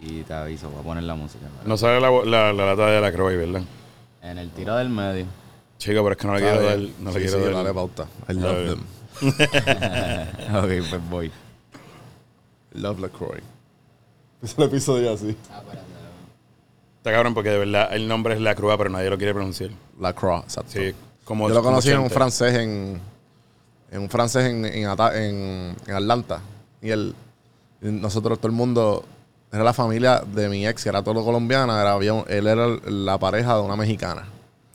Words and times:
Y 0.00 0.22
te 0.22 0.32
aviso, 0.32 0.70
voy 0.70 0.80
a 0.80 0.82
poner 0.82 1.04
la 1.04 1.14
música. 1.14 1.46
No 1.64 1.76
sale 1.76 2.00
la, 2.00 2.10
la, 2.10 2.52
la 2.52 2.66
lata 2.66 2.86
de 2.86 3.00
la 3.00 3.12
Croy, 3.12 3.36
¿verdad? 3.36 3.62
En 4.22 4.38
el 4.38 4.50
tiro 4.50 4.76
del 4.76 4.88
medio. 4.88 5.26
Chico, 5.78 6.02
pero 6.02 6.12
es 6.12 6.16
que 6.16 6.26
no 6.26 6.34
le 6.34 6.40
quiero 6.40 6.62
dar. 6.62 6.78
No 7.00 7.10
le 7.10 7.12
Sí, 7.12 7.18
quiero 7.26 7.38
sí, 7.38 7.44
dar. 7.44 7.52
dale 7.54 7.74
pauta. 7.74 8.06
I 8.28 8.32
love 8.34 8.68
them. 8.68 8.84
ok, 10.56 10.88
pues 10.90 11.10
voy. 11.10 11.32
Love 12.74 13.00
LaCroix. 13.00 13.42
Es 14.42 14.56
el 14.56 14.64
episodio 14.64 15.12
así. 15.12 15.30
Está 16.98 17.12
cabrón 17.12 17.34
porque 17.34 17.50
de 17.50 17.58
verdad 17.58 17.88
el 17.92 18.06
nombre 18.06 18.34
es 18.34 18.40
La 18.40 18.54
Crua, 18.54 18.76
pero 18.78 18.90
nadie 18.90 19.10
lo 19.10 19.18
quiere 19.18 19.34
pronunciar. 19.34 19.70
LaCroix, 20.00 20.44
exacto. 20.44 20.70
Sí, 20.72 20.94
como 21.24 21.48
Yo 21.48 21.54
lo 21.54 21.60
como 21.60 21.70
conocí 21.70 21.90
en 21.90 21.98
un 21.98 22.10
francés 22.10 22.54
en, 22.54 23.00
en 23.90 24.02
un 24.02 24.10
francés 24.10 24.46
en, 24.46 24.64
en, 24.64 24.86
Ata- 24.86 25.16
en- 25.16 25.76
en 25.86 25.94
Atlanta. 25.94 26.40
Y 26.82 26.90
él, 26.90 27.14
y 27.82 27.86
nosotros, 27.88 28.38
todo 28.38 28.48
el 28.48 28.56
mundo, 28.56 29.04
era 29.52 29.64
la 29.64 29.72
familia 29.72 30.22
de 30.26 30.48
mi 30.48 30.66
ex, 30.66 30.82
que 30.82 30.88
era 30.88 31.02
todo 31.02 31.24
colombiana. 31.24 31.80
Era, 31.80 31.92
había 31.92 32.12
un- 32.12 32.24
él 32.28 32.46
era 32.46 32.66
la 32.86 33.18
pareja 33.18 33.56
de 33.56 33.62
una 33.62 33.76
mexicana. 33.76 34.26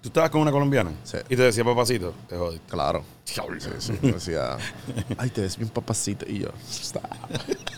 ¿Tú 0.02 0.10
estabas 0.10 0.30
con 0.32 0.42
una 0.42 0.52
colombiana? 0.52 0.92
Sí. 1.06 1.18
Y 1.30 1.36
te 1.38 1.44
decía 1.44 1.64
papacito. 1.64 2.14
Te 2.28 2.36
jodí. 2.38 2.60
Claro. 2.68 3.04
Sí, 3.23 3.40
sí. 3.80 3.94
Me 4.02 4.12
decía, 4.14 4.58
ay, 5.18 5.30
te 5.30 5.42
ves 5.42 5.58
bien 5.58 5.70
papacito. 5.70 6.26
Y 6.30 6.40
yo. 6.40 6.50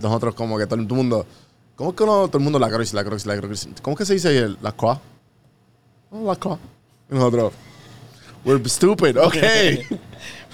Nosotros 0.00 0.34
como 0.34 0.58
que 0.58 0.66
todo 0.66 0.80
el 0.80 0.86
mundo, 0.86 1.26
¿cómo 1.76 1.90
es 1.90 1.96
que 1.96 2.04
no, 2.06 2.26
todo 2.28 2.38
el 2.38 2.44
mundo 2.44 2.58
la 2.58 2.68
croix, 2.68 2.92
la 2.92 3.04
croix, 3.04 3.24
la 3.26 3.36
croix? 3.36 3.68
¿Cómo 3.82 3.94
es 3.94 3.98
que 3.98 4.04
se 4.06 4.14
dice 4.14 4.36
el, 4.38 4.58
la 4.60 4.72
croix? 4.72 4.98
La 6.12 6.36
croix. 6.36 6.58
Y 7.10 7.14
nosotros, 7.14 7.52
we're 8.46 8.68
stupid, 8.68 9.16
ok. 9.22 9.36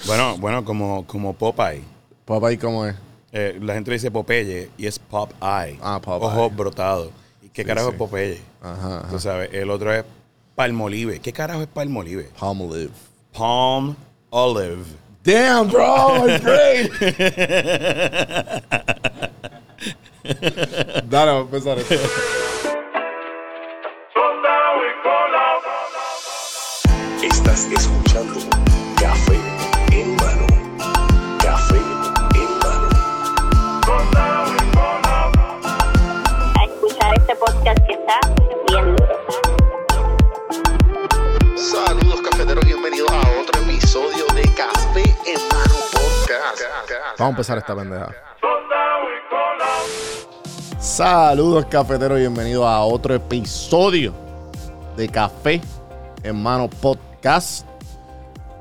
Bueno, 0.06 0.36
bueno, 0.38 0.64
como, 0.64 1.06
como 1.06 1.32
Popeye. 1.34 1.82
Papá, 2.24 2.52
¿y 2.52 2.56
cómo 2.56 2.86
es? 2.86 2.96
Eh, 3.30 3.58
la 3.62 3.74
gente 3.74 3.90
le 3.90 3.96
dice 3.96 4.10
Popeye 4.10 4.70
y 4.76 4.86
es 4.86 4.98
Popeye. 4.98 5.78
Ah, 5.80 6.00
Popeye. 6.02 6.28
Ojos 6.28 6.56
brotados. 6.56 7.10
¿Y 7.40 7.48
qué 7.50 7.64
carajo 7.64 7.88
sí. 7.88 7.92
es 7.92 7.98
Popeye? 7.98 8.40
Ajá, 8.60 8.98
ajá. 8.98 9.08
Tú 9.08 9.20
sabes, 9.20 9.50
el 9.52 9.70
otro 9.70 9.94
es 9.94 10.04
Palmolive. 10.56 11.20
¿Qué 11.20 11.32
carajo 11.32 11.62
es 11.62 11.68
Palmolive? 11.68 12.30
Palmolive. 12.38 12.90
Palm 13.32 13.96
Olive. 14.30 14.84
Damn, 15.24 15.70
bro, 15.70 16.26
my 16.26 16.38
brain. 16.38 16.90
Dale, 21.08 21.32
vamos 21.32 21.52
a 21.52 21.56
empezar 21.56 21.78
esto. 21.78 22.41
Estás 27.52 27.70
escuchando 27.84 28.32
Café 28.98 29.38
en 29.90 30.16
mano. 30.16 30.46
Café 31.38 31.76
en 31.76 32.58
mano. 32.60 32.88
a 36.58 36.64
escuchar 36.64 37.14
este 37.14 37.36
podcast 37.36 37.78
que 37.86 37.92
está 37.92 38.18
bien 38.68 38.96
duro. 38.96 39.06
Saludos 41.54 42.22
cafeteros, 42.22 42.64
bienvenidos 42.64 43.10
a 43.10 43.20
otro 43.20 43.60
episodio 43.60 44.24
de 44.34 44.42
Café 44.54 45.02
en 45.26 45.48
mano 45.50 45.74
podcast. 45.92 46.62
Vamos 47.18 47.20
a 47.20 47.28
empezar 47.28 47.58
esta 47.58 47.76
pendeja. 47.76 48.14
Saludos 50.78 51.66
cafeteros, 51.66 52.18
bienvenidos 52.18 52.64
a 52.64 52.80
otro 52.80 53.14
episodio 53.14 54.14
de 54.96 55.06
Café 55.06 55.60
en 56.22 56.42
Mano 56.42 56.70
Podcast. 56.70 57.11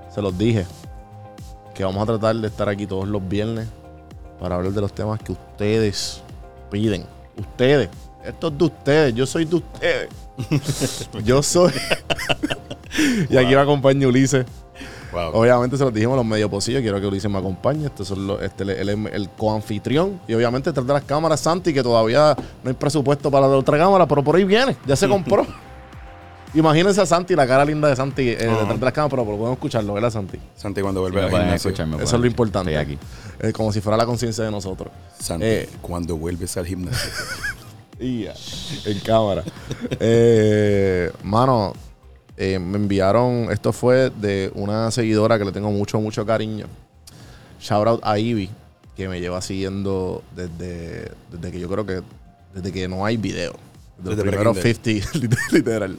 Se 0.09 0.22
los 0.22 0.38
dije 0.38 0.66
que 1.73 1.84
vamos 1.84 2.04
a 2.04 2.06
tratar 2.06 2.36
de 2.36 2.48
estar 2.48 2.68
aquí 2.70 2.86
todos 2.86 3.08
los 3.08 3.28
viernes 3.28 3.68
para 4.40 4.56
hablar 4.56 4.72
de 4.72 4.81
los 4.81 4.94
temas 4.94 5.20
que 5.22 5.31
ustedes 5.31 6.22
piden. 6.70 7.06
Ustedes, 7.38 7.90
esto 8.26 8.48
es 8.50 8.58
de 8.58 8.64
ustedes, 8.66 9.16
yo 9.16 9.26
soy 9.26 9.45
de 9.45 9.56
ustedes. 9.56 10.09
yo 11.24 11.41
soy. 11.41 11.72
y 13.30 13.38
aquí 13.38 13.56
me 13.56 13.62
acompaña 13.62 14.08
Ulises. 14.08 14.46
Wow. 15.12 15.31
Obviamente 15.34 15.78
se 15.78 15.84
los 15.84 15.94
dijimos 15.94 16.16
los 16.16 16.25
medio 16.25 16.50
pocillos. 16.50 16.81
Quiero 16.81 17.00
que 17.02 17.08
Ulises 17.08 17.30
me 17.30 17.38
acompañe. 17.38 17.85
Este 17.88 18.16
los- 18.16 18.41
este, 18.41 18.64
él 18.64 18.90
es 18.90 18.97
el 19.14 19.30
coanfitrión. 19.30 20.22
Y 20.28 20.34
obviamente 20.34 20.69
detrás 20.69 20.88
de 20.88 20.94
las 20.94 21.03
cámaras, 21.03 21.40
Santi, 21.41 21.74
que 21.74 21.84
todavía 21.84 22.35
no 22.64 22.69
hay 22.69 22.75
presupuesto 22.75 23.30
para 23.31 23.47
la 23.47 23.58
otra 23.58 23.78
cámara, 23.78 24.08
pero 24.08 24.24
por 24.24 24.35
ahí 24.35 24.44
viene. 24.46 24.75
Ya 24.85 24.96
se 24.96 25.08
compró. 25.09 25.46
Imagínense 26.53 27.00
a 27.00 27.06
Santi, 27.06 27.34
la 27.35 27.47
cara 27.47 27.63
linda 27.63 27.88
de 27.88 27.95
Santi 27.95 28.28
eh, 28.29 28.35
detrás 28.35 28.79
de 28.79 28.85
las 28.85 28.94
cámaras, 28.94 29.12
pero 29.12 29.25
podemos 29.25 29.51
escucharlo, 29.53 29.94
¿verdad, 29.94 30.09
Santi? 30.12 30.38
Santi, 30.56 30.81
cuando 30.81 31.00
Sí, 31.00 31.01
vuelve 31.03 31.19
me 31.19 31.23
al 31.25 31.29
pueden 31.29 31.45
gimnasio. 31.47 31.69
escuchar, 31.69 31.88
me 31.88 32.03
Eso 32.03 32.16
es 32.16 32.22
lo 32.22 32.28
importante. 32.28 32.75
Estoy 32.75 32.95
aquí. 32.95 33.06
Eh, 33.39 33.53
como 33.53 33.72
si 33.72 33.79
fuera 33.79 33.95
la 33.95 34.06
conciencia 34.06 34.44
de 34.44 34.51
nosotros. 34.51 34.91
Santi, 35.17 35.45
Eh. 35.45 35.69
cuando 35.81 36.17
vuelves 36.17 36.56
al 36.57 36.66
gimnasio. 36.66 37.09
Y 38.03 38.23
ya, 38.23 38.34
en 38.85 39.00
cámara. 39.01 39.44
Eh, 40.00 41.11
mano, 41.22 41.73
eh, 42.35 42.57
me 42.57 42.78
enviaron, 42.78 43.50
esto 43.51 43.72
fue 43.72 44.09
de 44.09 44.51
una 44.56 44.90
seguidora 44.90 45.38
que 45.38 45.45
le 45.45 45.51
tengo 45.51 45.69
mucho, 45.69 46.01
mucho 46.01 46.25
cariño. 46.25 46.66
Shout 47.59 47.88
out 47.88 48.00
a 48.03 48.17
Ivy, 48.17 48.50
que 48.97 49.07
me 49.07 49.19
lleva 49.22 49.40
siguiendo 49.41 50.23
desde, 50.35 51.11
desde 51.31 51.51
que 51.51 51.59
yo 51.59 51.69
creo 51.69 51.85
que, 51.85 52.01
desde 52.56 52.72
que 52.72 52.88
no 52.88 53.06
hay 53.06 53.17
video. 53.17 53.53
Desde 54.03 54.16
Desde 54.16 54.23
los 54.25 54.31
primeros 54.35 54.57
pre-kinder. 54.57 55.03
50, 55.03 55.38
literal. 55.51 55.97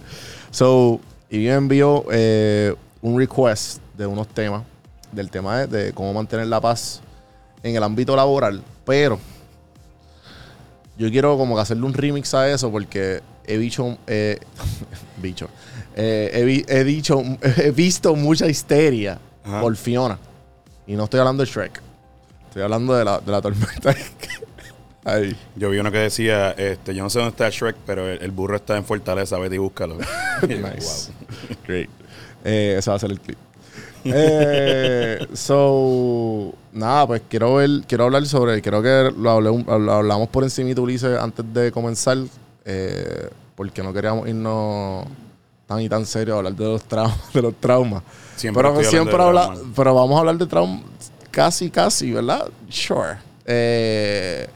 So, 0.50 1.00
Ivy 1.30 1.44
me 1.46 1.52
envió 1.54 2.04
eh, 2.10 2.74
un 3.00 3.18
request 3.18 3.80
de 3.96 4.06
unos 4.06 4.28
temas, 4.28 4.62
del 5.12 5.30
tema 5.30 5.60
de, 5.60 5.66
de 5.84 5.92
cómo 5.92 6.12
mantener 6.12 6.46
la 6.46 6.60
paz 6.60 7.00
en 7.62 7.76
el 7.76 7.82
ámbito 7.82 8.16
laboral, 8.16 8.62
pero 8.84 9.18
yo 10.98 11.10
quiero 11.10 11.36
como 11.38 11.54
que 11.54 11.60
hacerle 11.62 11.84
un 11.84 11.94
remix 11.94 12.34
a 12.34 12.48
eso 12.50 12.70
porque 12.70 13.20
he 13.46 13.58
dicho, 13.58 13.96
eh, 14.06 14.38
bicho, 15.22 15.48
eh, 15.96 16.30
he, 16.34 16.44
vi- 16.44 16.64
he 16.68 16.84
dicho, 16.84 17.22
he 17.56 17.70
visto 17.70 18.14
mucha 18.14 18.46
histeria 18.46 19.18
Ajá. 19.44 19.60
por 19.60 19.76
Fiona. 19.76 20.18
Y 20.86 20.94
no 20.96 21.04
estoy 21.04 21.20
hablando 21.20 21.44
de 21.44 21.50
Shrek. 21.50 21.80
Estoy 22.48 22.62
hablando 22.62 22.94
de 22.94 23.04
la, 23.04 23.20
de 23.20 23.32
la 23.32 23.41
tormenta. 23.41 23.94
Ahí. 25.04 25.36
Yo 25.56 25.70
vi 25.70 25.78
uno 25.78 25.90
que 25.90 25.98
decía, 25.98 26.52
este, 26.52 26.94
yo 26.94 27.02
no 27.02 27.10
sé 27.10 27.18
dónde 27.18 27.30
está 27.30 27.50
Shrek, 27.50 27.76
pero 27.84 28.08
el, 28.08 28.22
el 28.22 28.30
burro 28.30 28.56
está 28.56 28.76
en 28.76 28.84
Fortaleza, 28.84 29.38
vete 29.38 29.56
y 29.56 29.58
búscalo. 29.58 29.96
Nice. 30.42 31.10
wow. 31.10 31.56
Great. 31.66 31.90
Eh, 32.44 32.76
ese 32.78 32.90
va 32.90 32.96
a 32.96 32.98
ser 32.98 33.10
el 33.10 33.20
clip. 33.20 33.38
Eh, 34.04 35.26
so, 35.32 36.52
nada, 36.72 37.06
pues 37.06 37.22
quiero 37.28 37.54
ver, 37.54 37.70
quiero 37.86 38.04
hablar 38.04 38.26
sobre, 38.26 38.60
creo 38.60 38.82
que 38.82 39.12
lo, 39.16 39.30
hablé 39.30 39.64
lo 39.64 39.92
hablamos 39.92 40.28
por 40.28 40.42
encima 40.42 40.78
Ulises 40.80 41.18
antes 41.18 41.44
de 41.54 41.70
comenzar, 41.70 42.18
eh, 42.64 43.30
porque 43.54 43.82
no 43.82 43.92
queríamos 43.92 44.28
irnos 44.28 45.06
tan 45.66 45.80
y 45.80 45.88
tan 45.88 46.04
serio 46.04 46.34
a 46.34 46.38
hablar 46.38 46.54
de 46.54 46.64
los 46.64 46.82
traumas, 46.82 47.32
de 47.32 47.42
los 47.42 47.54
traumas. 47.60 48.02
Siempre 48.34 48.62
pero 48.62 48.82
siempre 48.82 49.22
habla, 49.22 49.54
pero 49.76 49.94
vamos 49.94 50.16
a 50.16 50.20
hablar 50.20 50.36
de 50.36 50.46
traumas 50.46 50.82
casi, 51.30 51.70
casi, 51.70 52.12
¿verdad? 52.12 52.48
Sure. 52.68 53.18
Eh, 53.46 54.48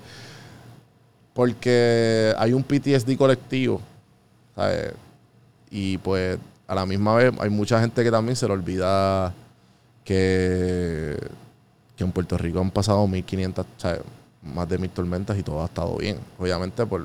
porque 1.37 2.35
hay 2.39 2.55
un 2.55 2.63
PTSD 2.63 3.15
colectivo, 3.19 3.83
¿sabes? 4.55 4.95
Y 5.71 5.99
pues 5.99 6.39
a 6.67 6.75
la 6.75 6.87
misma 6.87 7.15
vez 7.15 7.31
hay 7.39 7.51
mucha 7.51 7.79
gente 7.79 8.03
que 8.03 8.11
también 8.11 8.35
se 8.37 8.47
le 8.47 8.55
olvida 8.55 9.35
que, 10.03 11.15
que 11.95 12.05
en 12.05 12.11
Puerto 12.11 12.39
Rico 12.39 12.59
han 12.59 12.71
pasado 12.71 13.07
1500, 13.07 13.67
¿sabes? 13.77 14.01
más 14.43 14.67
de 14.67 14.79
mil 14.79 14.89
tormentas 14.89 15.37
y 15.37 15.43
todo 15.43 15.61
ha 15.61 15.67
estado 15.67 15.95
bien. 15.99 16.19
Obviamente 16.39 16.87
por 16.87 17.05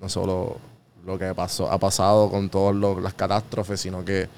no 0.00 0.08
solo 0.08 0.58
lo 1.04 1.18
que 1.18 1.34
pasó, 1.34 1.68
ha 1.68 1.78
pasado 1.78 2.30
con 2.30 2.48
todas 2.48 2.76
las 3.02 3.14
catástrofes, 3.14 3.80
sino 3.80 4.04
que 4.04 4.28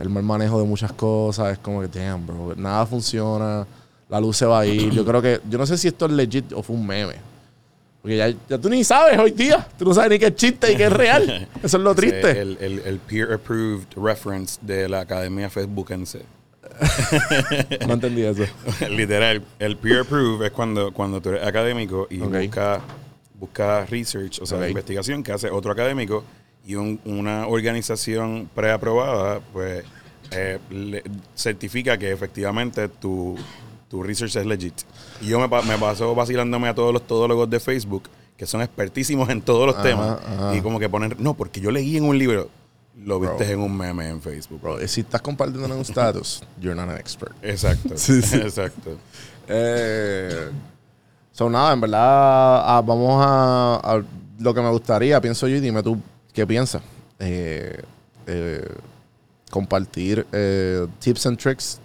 el 0.00 0.08
mal 0.08 0.22
manejo 0.22 0.58
de 0.58 0.66
muchas 0.66 0.92
cosas 0.92 1.52
es 1.52 1.58
como 1.58 1.82
que, 1.82 1.88
damn, 1.88 2.26
bro, 2.26 2.54
nada 2.56 2.86
funciona, 2.86 3.66
la 4.08 4.20
luz 4.20 4.38
se 4.38 4.46
va 4.46 4.60
a 4.60 4.66
ir. 4.66 4.90
Yo 4.90 5.04
creo 5.04 5.20
que, 5.20 5.38
yo 5.50 5.58
no 5.58 5.66
sé 5.66 5.76
si 5.76 5.88
esto 5.88 6.06
es 6.06 6.12
legit 6.12 6.50
o 6.54 6.62
fue 6.62 6.76
un 6.76 6.86
meme. 6.86 7.31
Porque 8.02 8.16
ya, 8.16 8.34
ya 8.48 8.58
tú 8.58 8.68
ni 8.68 8.82
sabes 8.82 9.16
hoy 9.18 9.30
día. 9.30 9.66
Tú 9.78 9.84
no 9.84 9.94
sabes 9.94 10.10
ni 10.10 10.18
qué 10.18 10.26
es 10.26 10.34
chiste 10.34 10.72
y 10.72 10.76
qué 10.76 10.84
es 10.86 10.92
real. 10.92 11.48
Eso 11.62 11.76
es 11.76 11.82
lo 11.84 11.94
triste. 11.94 12.30
El, 12.40 12.58
el, 12.60 12.82
el 12.84 12.98
peer-approved 12.98 13.86
reference 13.96 14.58
de 14.60 14.88
la 14.88 15.00
Academia 15.00 15.48
Facebookense. 15.48 16.22
No 17.86 17.94
entendí 17.94 18.22
eso. 18.22 18.44
Literal, 18.90 19.42
el 19.58 19.76
peer-approved 19.76 20.44
es 20.46 20.52
cuando, 20.52 20.92
cuando 20.92 21.20
tú 21.20 21.30
eres 21.30 21.46
académico 21.46 22.06
y 22.10 22.20
Ok. 22.20 22.32
buscas 22.38 22.82
busca 23.38 23.84
research, 23.86 24.38
o 24.40 24.46
sea, 24.46 24.68
investigación 24.68 25.22
que 25.22 25.32
hace 25.32 25.50
otro 25.50 25.72
académico 25.72 26.22
y 26.64 26.76
un- 26.76 27.00
una 27.04 27.48
organización 27.48 28.48
preaprobada, 28.54 29.40
pues 29.52 29.84
eh, 30.30 30.58
le- 30.70 31.02
certifica 31.34 31.98
que 31.98 32.12
efectivamente 32.12 32.88
tu, 32.88 33.36
tu 33.92 34.02
research 34.02 34.36
es 34.36 34.46
legit. 34.46 34.72
Y 35.20 35.26
yo 35.26 35.38
me, 35.38 35.50
pa- 35.50 35.60
me 35.60 35.76
paso 35.76 36.14
vacilándome 36.14 36.66
a 36.68 36.74
todos 36.74 36.94
los 36.94 37.06
todólogos 37.06 37.50
de 37.50 37.60
Facebook 37.60 38.04
que 38.38 38.46
son 38.46 38.62
expertísimos 38.62 39.28
en 39.28 39.42
todos 39.42 39.66
los 39.66 39.74
Ajá, 39.76 39.82
temas 39.84 40.18
ajá. 40.26 40.56
y 40.56 40.62
como 40.62 40.80
que 40.80 40.88
ponen, 40.88 41.14
no, 41.18 41.34
porque 41.34 41.60
yo 41.60 41.70
leí 41.70 41.98
en 41.98 42.04
un 42.04 42.16
libro. 42.18 42.48
lo 43.04 43.20
viste 43.20 43.44
Bro. 43.44 43.52
en 43.52 43.60
un 43.60 43.76
meme 43.76 44.08
en 44.08 44.22
Facebook. 44.22 44.60
Bro, 44.62 44.88
si 44.88 45.02
estás 45.02 45.20
compartiendo 45.20 45.66
en 45.66 45.72
un 45.72 45.80
status, 45.82 46.42
you're 46.58 46.74
not 46.74 46.88
an 46.88 46.96
expert. 46.98 47.34
Exacto. 47.42 47.94
Sí, 47.98 48.22
sí. 48.22 48.36
Exacto. 48.36 48.96
Eh, 49.46 50.48
so, 51.32 51.50
nada, 51.50 51.74
en 51.74 51.80
verdad, 51.82 51.98
ah, 52.78 52.82
vamos 52.84 53.22
a, 53.24 53.74
a 53.76 54.02
lo 54.38 54.54
que 54.54 54.60
me 54.62 54.70
gustaría, 54.70 55.20
pienso 55.20 55.46
yo, 55.48 55.56
y 55.56 55.60
dime 55.60 55.82
tú 55.82 56.00
qué 56.32 56.46
piensas. 56.46 56.82
Eh, 57.18 57.80
eh, 58.26 58.68
compartir 59.50 60.26
eh, 60.32 60.86
tips 60.98 61.26
and 61.26 61.38
tricks 61.38 61.78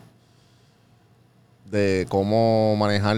de 1.69 2.05
cómo 2.09 2.75
manejar. 2.75 3.17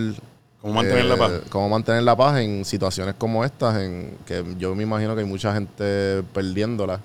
¿Cómo 0.62 0.74
mantener 0.74 1.06
la 1.06 1.16
eh, 1.16 1.18
paz? 1.18 1.32
Cómo 1.50 1.70
mantener 1.70 2.04
la 2.04 2.16
paz 2.16 2.40
en 2.40 2.66
situaciones 2.66 3.16
como 3.18 3.46
estas, 3.46 3.78
en 3.82 4.18
que 4.26 4.44
yo 4.58 4.76
me 4.76 4.84
imagino 4.84 5.16
que 5.16 5.22
hay 5.22 5.28
mucha 5.28 5.54
gente 5.54 6.24
perdiéndola. 6.34 7.00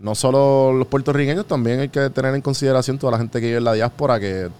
No 0.00 0.14
solo 0.14 0.72
los 0.72 0.88
puertorriqueños, 0.88 1.46
también 1.46 1.80
hay 1.80 1.88
que 1.88 2.10
tener 2.10 2.34
en 2.34 2.42
consideración 2.42 2.98
toda 2.98 3.12
la 3.12 3.18
gente 3.18 3.40
que 3.40 3.46
vive 3.46 3.58
en 3.58 3.64
la 3.64 3.74
diáspora 3.74 4.18
que, 4.18 4.50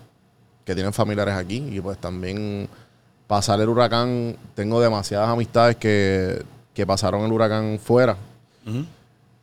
que 0.65 0.75
tienen 0.75 0.93
familiares 0.93 1.35
aquí. 1.35 1.67
Y 1.73 1.81
pues 1.81 1.99
también 1.99 2.69
pasar 3.27 3.61
el 3.61 3.69
huracán, 3.69 4.37
tengo 4.55 4.81
demasiadas 4.81 5.29
amistades 5.29 5.77
que, 5.77 6.41
que 6.73 6.87
pasaron 6.87 7.23
el 7.23 7.33
huracán 7.33 7.81
fuera. 7.83 8.17
Ujú. 8.67 8.85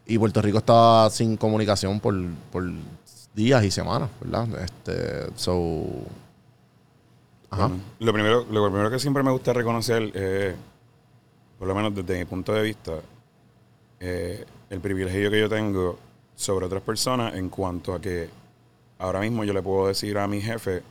Y 0.06 0.18
Puerto 0.18 0.42
Rico 0.42 0.60
estaba 0.60 1.10
sin 1.10 1.36
comunicación 1.36 2.00
por, 2.00 2.16
por 2.52 2.63
días 3.36 3.63
y 3.63 3.72
semanas, 3.72 4.10
¿verdad? 4.22 4.48
Este, 4.63 5.28
so... 5.36 5.84
Ajá. 7.51 7.69
Lo, 8.00 8.13
primero, 8.13 8.45
lo 8.50 8.68
primero 8.69 8.89
que 8.89 9.00
siempre 9.00 9.24
me 9.24 9.31
gusta 9.31 9.53
reconocer, 9.53 10.12
eh, 10.15 10.56
por 11.59 11.68
lo 11.68 11.75
menos 11.75 11.94
desde 11.94 12.18
mi 12.19 12.25
punto 12.25 12.53
de 12.53 12.62
vista, 12.63 12.94
eh, 14.00 14.45
el 14.69 14.80
privilegio 14.80 15.30
que 15.30 15.39
yo 15.39 15.50
tengo 15.50 16.00
sobre 16.36 16.65
otras 16.65 16.81
personas 16.81 17.36
en 17.36 17.50
cuanto 17.50 17.94
a 17.94 18.01
que 18.01 18.30
ahora 19.00 19.19
mismo 19.19 19.44
yo 19.44 19.53
le 19.53 19.62
puedo 19.62 19.88
decir 19.88 20.18
a 20.18 20.27
mi 20.27 20.42
jefe 20.42 20.81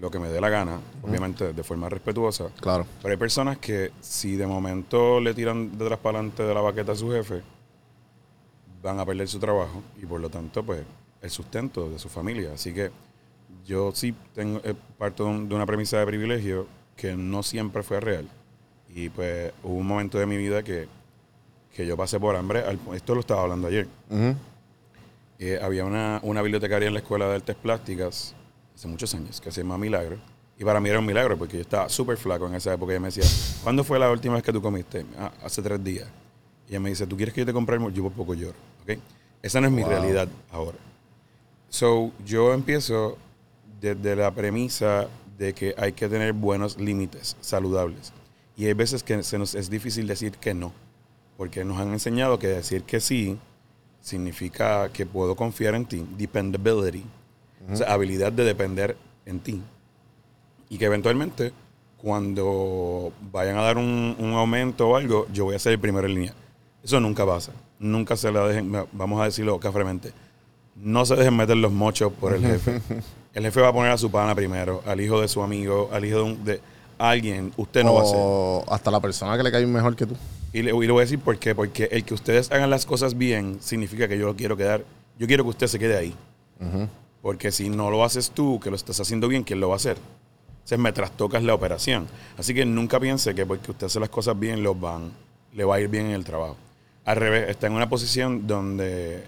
lo 0.00 0.10
que 0.10 0.18
me 0.18 0.28
dé 0.28 0.40
la 0.40 0.48
gana, 0.48 0.80
obviamente 1.02 1.52
de 1.52 1.62
forma 1.62 1.88
respetuosa, 1.88 2.48
Claro. 2.60 2.84
pero 3.00 3.12
hay 3.12 3.16
personas 3.18 3.58
que 3.58 3.92
si 4.00 4.36
de 4.36 4.46
momento 4.46 5.20
le 5.20 5.32
tiran 5.34 5.76
detrás 5.78 5.98
para 6.00 6.18
adelante 6.18 6.42
de 6.42 6.52
la 6.54 6.60
baqueta 6.60 6.92
a 6.92 6.96
su 6.96 7.10
jefe, 7.12 7.42
van 8.82 8.98
a 9.00 9.06
perder 9.06 9.28
su 9.28 9.38
trabajo 9.38 9.82
y 10.00 10.06
por 10.06 10.20
lo 10.20 10.28
tanto, 10.28 10.62
pues, 10.62 10.82
el 11.22 11.30
sustento 11.30 11.88
de 11.88 11.98
su 11.98 12.08
familia. 12.08 12.50
Así 12.54 12.72
que 12.74 12.90
yo 13.64 13.92
sí 13.92 14.14
tengo 14.34 14.60
eh, 14.64 14.74
parto 14.98 15.24
de, 15.24 15.30
un- 15.30 15.48
de 15.48 15.54
una 15.54 15.66
premisa 15.66 15.98
de 15.98 16.06
privilegio 16.06 16.66
que 16.96 17.14
no 17.16 17.42
siempre 17.42 17.82
fue 17.82 18.00
real. 18.00 18.28
Y 18.94 19.08
pues 19.10 19.52
hubo 19.62 19.74
un 19.74 19.86
momento 19.86 20.18
de 20.18 20.26
mi 20.26 20.36
vida 20.36 20.62
que, 20.62 20.88
que 21.74 21.86
yo 21.86 21.96
pasé 21.96 22.18
por 22.18 22.34
hambre. 22.36 22.60
al- 22.60 22.78
esto 22.94 23.14
lo 23.14 23.20
estaba 23.20 23.42
hablando 23.42 23.68
ayer. 23.68 23.86
Ujú. 24.10 24.34
Eh, 25.38 25.58
había 25.62 25.84
una, 25.84 26.18
una 26.22 26.40
bibliotecaria 26.42 26.88
en 26.88 26.94
la 26.94 27.00
escuela 27.00 27.28
de 27.28 27.34
artes 27.36 27.56
plásticas 27.56 28.34
hace 28.74 28.88
muchos 28.88 29.14
años 29.14 29.40
que 29.40 29.50
se 29.50 29.62
llama 29.62 29.76
Milagro. 29.76 30.16
Y 30.58 30.64
para 30.64 30.80
mí 30.80 30.88
era 30.88 30.98
un 30.98 31.04
milagro 31.04 31.36
porque 31.36 31.56
yo 31.56 31.60
estaba 31.62 31.88
súper 31.90 32.16
flaco 32.16 32.46
en 32.46 32.54
esa 32.54 32.72
época. 32.72 32.92
Y 32.92 32.94
ella 32.94 33.00
me 33.00 33.08
decía, 33.08 33.24
¿cuándo 33.62 33.84
fue 33.84 33.98
la 33.98 34.10
última 34.10 34.34
vez 34.34 34.42
que 34.42 34.52
tú 34.52 34.62
comiste? 34.62 35.04
"Ah, 35.18 35.30
hace 35.44 35.60
tres 35.60 35.82
días. 35.84 36.08
Y 36.66 36.70
ella 36.70 36.80
me 36.80 36.88
dice, 36.88 37.06
¿tú 37.06 37.14
quieres 37.16 37.34
que 37.34 37.42
yo 37.42 37.46
te 37.46 37.52
compre 37.52 37.76
algo? 37.76 37.90
Yo 37.90 38.02
por 38.04 38.12
poco 38.12 38.32
lloro. 38.32 38.56
¿ok? 38.82 38.98
Esa 39.42 39.60
no 39.60 39.66
es 39.66 39.72
mi 39.74 39.82
Wow. 39.82 39.90
realidad 39.90 40.28
ahora. 40.50 40.78
So, 41.68 42.10
yo 42.24 42.54
empiezo 42.54 43.18
desde 43.80 44.16
la 44.16 44.30
premisa 44.32 45.08
de 45.38 45.54
que 45.54 45.74
hay 45.76 45.92
que 45.92 46.08
tener 46.08 46.32
buenos 46.32 46.78
límites 46.78 47.36
saludables. 47.40 48.12
Y 48.56 48.66
hay 48.66 48.72
veces 48.72 49.02
que 49.02 49.22
se 49.22 49.38
nos 49.38 49.54
es 49.54 49.68
difícil 49.68 50.06
decir 50.06 50.32
que 50.32 50.54
no. 50.54 50.72
Porque 51.36 51.64
nos 51.64 51.78
han 51.78 51.92
enseñado 51.92 52.38
que 52.38 52.46
decir 52.46 52.82
que 52.84 53.00
sí 53.00 53.38
significa 54.00 54.88
que 54.90 55.04
puedo 55.04 55.36
confiar 55.36 55.74
en 55.74 55.84
ti, 55.84 56.06
dependability, 56.16 57.04
o 57.70 57.76
sea, 57.76 57.92
habilidad 57.92 58.32
de 58.32 58.44
depender 58.44 58.96
en 59.26 59.40
ti. 59.40 59.60
Y 60.70 60.78
que 60.78 60.86
eventualmente, 60.86 61.52
cuando 61.98 63.12
vayan 63.32 63.58
a 63.58 63.62
dar 63.62 63.76
un, 63.76 64.16
un 64.18 64.32
aumento 64.32 64.88
o 64.88 64.96
algo, 64.96 65.26
yo 65.32 65.44
voy 65.44 65.56
a 65.56 65.58
ser 65.58 65.72
el 65.72 65.80
primero 65.80 66.06
en 66.06 66.14
línea. 66.14 66.34
Eso 66.82 67.00
nunca 67.00 67.26
pasa. 67.26 67.52
Nunca 67.78 68.16
se 68.16 68.32
la 68.32 68.46
dejen, 68.46 68.72
vamos 68.92 69.20
a 69.20 69.24
decirlo 69.24 69.60
cafremente, 69.60 70.12
no 70.76 71.04
se 71.04 71.16
dejen 71.16 71.36
meter 71.36 71.56
los 71.56 71.72
mochos 71.72 72.12
por 72.12 72.32
el 72.32 72.42
jefe. 72.42 72.80
El 73.36 73.44
jefe 73.44 73.60
va 73.60 73.68
a 73.68 73.72
poner 73.72 73.92
a 73.92 73.98
su 73.98 74.10
pana 74.10 74.34
primero, 74.34 74.82
al 74.86 74.98
hijo 75.00 75.20
de 75.20 75.28
su 75.28 75.42
amigo, 75.42 75.90
al 75.92 76.04
hijo 76.04 76.16
de, 76.18 76.22
un- 76.22 76.44
de 76.44 76.60
alguien. 76.98 77.52
Usted 77.58 77.84
no 77.84 77.94
va 77.94 78.02
a 78.02 78.06
ser. 78.06 78.16
O 78.18 78.64
hasta 78.68 78.90
la 78.90 78.98
persona 79.00 79.36
que 79.36 79.42
le 79.42 79.52
cae 79.52 79.66
mejor 79.66 79.94
que 79.94 80.06
tú. 80.06 80.16
Y 80.54 80.62
le, 80.62 80.70
y 80.74 80.86
le 80.86 80.92
voy 80.92 81.00
a 81.00 81.04
decir 81.04 81.18
por 81.18 81.38
qué. 81.38 81.54
Porque 81.54 81.84
el 81.92 82.02
que 82.04 82.14
ustedes 82.14 82.50
hagan 82.50 82.70
las 82.70 82.86
cosas 82.86 83.16
bien 83.18 83.58
significa 83.60 84.08
que 84.08 84.18
yo 84.18 84.24
lo 84.26 84.34
quiero 84.36 84.56
quedar. 84.56 84.84
Yo 85.18 85.26
quiero 85.26 85.44
que 85.44 85.50
usted 85.50 85.66
se 85.66 85.78
quede 85.78 85.96
ahí. 85.98 86.14
Porque 87.20 87.52
si 87.52 87.68
no 87.68 87.90
lo 87.90 88.02
haces 88.04 88.30
tú, 88.30 88.58
que 88.58 88.70
lo 88.70 88.76
estás 88.76 88.98
haciendo 89.00 89.28
bien, 89.28 89.44
¿quién 89.44 89.60
lo 89.60 89.68
va 89.68 89.74
a 89.74 89.76
hacer? 89.76 89.98
Entonces 90.54 90.78
me 90.78 90.92
trastocas 90.92 91.42
la 91.42 91.52
operación. 91.54 92.06
Así 92.38 92.54
que 92.54 92.64
nunca 92.64 92.98
piense 92.98 93.34
que 93.34 93.44
porque 93.44 93.70
usted 93.70 93.86
hace 93.88 94.00
las 94.00 94.08
cosas 94.08 94.38
bien, 94.38 94.62
los 94.62 94.80
van, 94.80 95.10
le 95.52 95.64
va 95.64 95.74
a 95.76 95.80
ir 95.80 95.88
bien 95.88 96.06
en 96.06 96.12
el 96.12 96.24
trabajo. 96.24 96.56
Al 97.04 97.16
revés, 97.16 97.50
está 97.50 97.66
en 97.66 97.74
una 97.74 97.88
posición 97.88 98.46
donde 98.46 99.24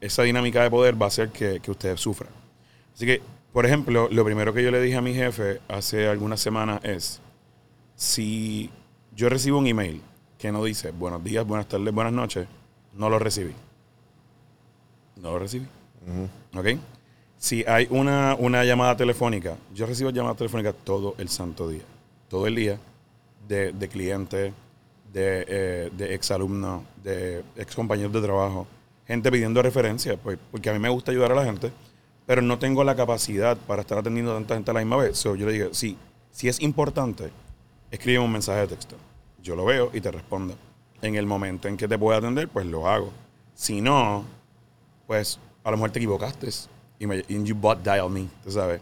esa 0.00 0.22
dinámica 0.22 0.62
de 0.62 0.70
poder 0.70 1.00
va 1.00 1.06
a 1.06 1.08
hacer 1.08 1.28
que, 1.28 1.60
que 1.60 1.70
usted 1.70 1.96
sufra. 1.98 2.28
Así 2.94 3.06
que, 3.06 3.22
por 3.52 3.66
ejemplo, 3.66 4.08
lo 4.10 4.24
primero 4.24 4.52
que 4.52 4.62
yo 4.62 4.70
le 4.70 4.80
dije 4.80 4.96
a 4.96 5.02
mi 5.02 5.14
jefe 5.14 5.60
hace 5.68 6.08
algunas 6.08 6.40
semanas 6.40 6.84
es, 6.84 7.20
si 7.94 8.70
yo 9.14 9.28
recibo 9.28 9.58
un 9.58 9.66
email 9.66 10.00
que 10.38 10.50
no 10.52 10.64
dice 10.64 10.90
buenos 10.90 11.22
días, 11.22 11.46
buenas 11.46 11.68
tardes, 11.68 11.92
buenas 11.94 12.12
noches, 12.12 12.46
no 12.94 13.08
lo 13.08 13.18
recibí. 13.18 13.52
No 15.16 15.32
lo 15.32 15.38
recibí. 15.38 15.66
¿Ok? 16.54 16.66
Si 17.38 17.64
hay 17.66 17.86
una, 17.90 18.36
una 18.38 18.64
llamada 18.64 18.96
telefónica, 18.96 19.56
yo 19.74 19.86
recibo 19.86 20.10
llamadas 20.10 20.38
telefónicas 20.38 20.74
todo 20.84 21.14
el 21.18 21.28
santo 21.28 21.68
día. 21.68 21.82
Todo 22.28 22.46
el 22.46 22.54
día 22.54 22.78
de, 23.46 23.72
de 23.72 23.88
clientes, 23.88 24.52
de, 25.12 25.44
eh, 25.46 25.90
de 25.92 26.14
exalumnos, 26.14 26.82
de 27.02 27.44
ex 27.56 27.74
compañeros 27.74 28.12
de 28.12 28.22
trabajo, 28.22 28.66
gente 29.06 29.30
pidiendo 29.30 29.60
referencias, 29.62 30.18
pues, 30.22 30.38
porque 30.50 30.70
a 30.70 30.72
mí 30.72 30.78
me 30.78 30.88
gusta 30.88 31.10
ayudar 31.10 31.32
a 31.32 31.34
la 31.34 31.44
gente, 31.44 31.70
pero 32.26 32.42
no 32.42 32.58
tengo 32.58 32.84
la 32.84 32.94
capacidad 32.94 33.56
para 33.56 33.82
estar 33.82 33.98
atendiendo 33.98 34.32
a 34.32 34.34
tanta 34.36 34.54
gente 34.54 34.70
a 34.70 34.74
la 34.74 34.80
misma 34.80 34.96
vez. 34.96 35.18
So, 35.18 35.34
yo 35.36 35.46
le 35.46 35.52
digo, 35.52 35.68
sí, 35.72 35.96
si 36.30 36.48
es 36.48 36.60
importante, 36.60 37.30
escribe 37.90 38.18
un 38.18 38.32
mensaje 38.32 38.60
de 38.60 38.68
texto. 38.68 38.96
Yo 39.42 39.56
lo 39.56 39.64
veo 39.64 39.90
y 39.92 40.00
te 40.00 40.10
respondo. 40.10 40.54
En 41.02 41.16
el 41.16 41.26
momento 41.26 41.66
en 41.68 41.76
que 41.76 41.88
te 41.88 41.98
pueda 41.98 42.18
atender, 42.18 42.48
pues 42.48 42.64
lo 42.66 42.88
hago. 42.88 43.12
Si 43.54 43.80
no, 43.80 44.24
pues 45.06 45.38
a 45.64 45.70
lo 45.70 45.76
mejor 45.76 45.90
te 45.90 45.98
equivocaste 45.98 46.48
y, 46.98 47.06
me, 47.06 47.24
y 47.28 47.42
you 47.42 47.54
bot 47.54 47.82
dial 47.82 48.08
me, 48.08 48.26
tú 48.44 48.50
sabes. 48.52 48.80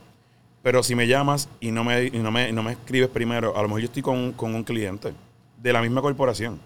Pero 0.63 0.83
si 0.83 0.95
me 0.95 1.07
llamas 1.09 1.49
y 1.61 1.71
no 1.71 1.83
me, 1.85 2.05
y 2.05 2.19
no 2.19 2.31
me, 2.31 2.53
no 2.53 2.63
me 2.63 2.73
escribes 2.73 3.09
primero, 3.09 3.57
a 3.57 3.63
lo 3.63 3.69
mejor 3.69 3.81
yo 3.81 3.87
estoy 3.87 4.03
con, 4.03 4.19
un- 4.19 4.33
con 4.33 4.55
un 4.55 4.63
cliente 4.63 5.15
de 5.57 5.73
la 5.73 5.81
misma 5.81 6.03
corporación. 6.03 6.61